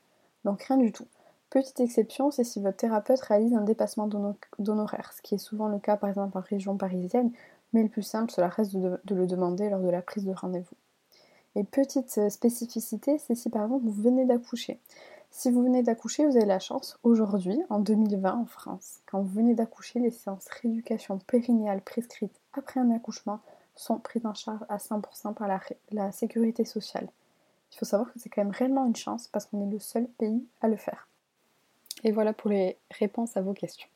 [0.43, 1.07] Donc rien du tout.
[1.49, 4.09] Petite exception, c'est si votre thérapeute réalise un dépassement
[4.59, 7.31] d'honoraires, ce qui est souvent le cas par exemple en région parisienne,
[7.71, 10.33] mais le plus simple, cela reste de, de le demander lors de la prise de
[10.33, 10.75] rendez-vous.
[11.55, 14.79] Et petite spécificité, c'est si par exemple vous venez d'accoucher.
[15.37, 19.27] Si vous venez d'accoucher, vous avez la chance aujourd'hui, en 2020 en France, quand vous
[19.27, 23.41] venez d'accoucher, les séances rééducation périnéale prescrites après un accouchement
[23.75, 25.59] sont prises en charge à 100% par la,
[25.91, 27.09] la sécurité sociale.
[27.73, 30.07] Il faut savoir que c'est quand même réellement une chance parce qu'on est le seul
[30.07, 31.09] pays à le faire.
[32.05, 33.89] Et voilà pour les réponses à vos questions.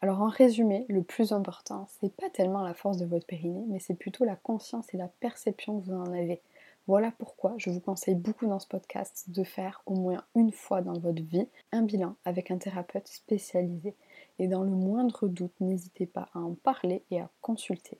[0.00, 3.80] Alors en résumé, le plus important, c'est pas tellement la force de votre périnée, mais
[3.80, 6.40] c'est plutôt la conscience et la perception que vous en avez.
[6.86, 10.82] Voilà pourquoi je vous conseille beaucoup dans ce podcast de faire au moins une fois
[10.82, 13.94] dans votre vie un bilan avec un thérapeute spécialisé.
[14.38, 17.98] Et dans le moindre doute, n'hésitez pas à en parler et à consulter.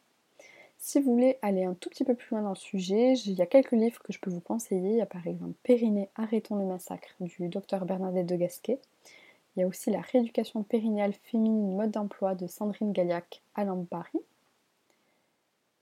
[0.78, 3.42] Si vous voulez aller un tout petit peu plus loin dans le sujet, il y
[3.42, 4.90] a quelques livres que je peux vous conseiller.
[4.90, 8.78] Il y a par exemple Périnée, arrêtons le massacre du docteur Bernadette de Gasquet.
[9.56, 14.20] Il y a aussi La rééducation périnéale féminine mode d'emploi de Sandrine Gaillac, Alain Paris.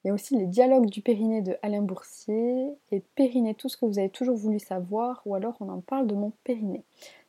[0.05, 3.79] Il y a aussi les dialogues du périnée de Alain Boursier et Périnée, tout ce
[3.79, 6.85] que vous avez toujours voulu savoir, ou alors on en parle de mon périnée.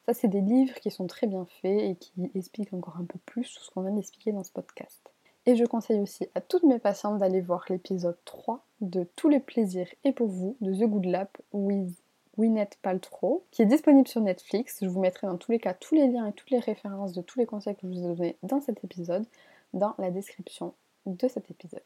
[0.06, 3.18] Ça, c'est des livres qui sont très bien faits et qui expliquent encore un peu
[3.26, 5.10] plus tout ce qu'on vient d'expliquer dans ce podcast.
[5.46, 9.40] Et je conseille aussi à toutes mes patientes d'aller voir l'épisode 3 de Tous les
[9.40, 11.96] plaisirs et pour vous de The Good Lap with
[12.38, 14.80] Gwyneth Paltrow, qui est disponible sur Netflix.
[14.82, 17.22] Je vous mettrai dans tous les cas tous les liens et toutes les références de
[17.22, 19.26] tous les conseils que je vous ai donnés dans cet épisode
[19.74, 20.74] dans la description
[21.06, 21.82] de cet épisode.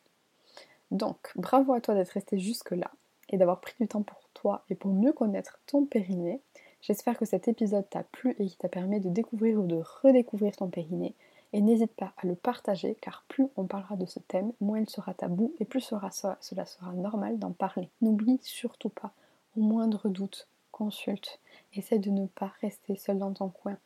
[0.91, 2.91] Donc, bravo à toi d'être resté jusque-là
[3.29, 6.41] et d'avoir pris du temps pour toi et pour mieux connaître ton périnée.
[6.81, 10.55] J'espère que cet épisode t'a plu et qu'il t'a permis de découvrir ou de redécouvrir
[10.55, 11.13] ton périnée.
[11.51, 14.89] Et n'hésite pas à le partager car plus on parlera de ce thème, moins il
[14.89, 17.89] sera tabou et plus cela sera normal d'en parler.
[18.01, 19.11] N'oublie surtout pas,
[19.57, 21.39] au moindre doute, consulte.
[21.73, 23.77] Essaie de ne pas rester seul dans ton coin.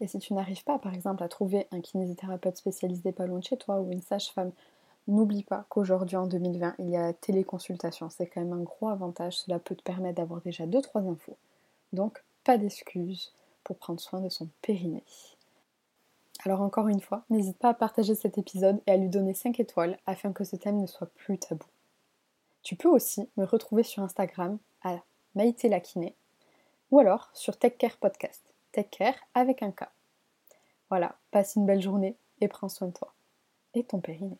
[0.00, 3.44] Et si tu n'arrives pas, par exemple, à trouver un kinésithérapeute spécialisé pas loin de
[3.44, 4.52] chez toi ou une sage-femme
[5.08, 8.10] N'oublie pas qu'aujourd'hui en 2020, il y a téléconsultation.
[8.10, 9.38] C'est quand même un gros avantage.
[9.38, 11.36] Cela peut te permettre d'avoir déjà 2-3 infos.
[11.92, 13.32] Donc, pas d'excuses
[13.64, 15.04] pour prendre soin de son périnée.
[16.44, 19.60] Alors encore une fois, n'hésite pas à partager cet épisode et à lui donner 5
[19.60, 21.66] étoiles afin que ce thème ne soit plus tabou.
[22.62, 25.00] Tu peux aussi me retrouver sur Instagram à
[25.34, 26.14] Maïté Lakiné
[26.90, 28.42] ou alors sur Tech Care Podcast.
[28.72, 29.84] Tech Care avec un K.
[30.88, 33.12] Voilà, passe une belle journée et prends soin de toi
[33.74, 34.38] et ton périnée.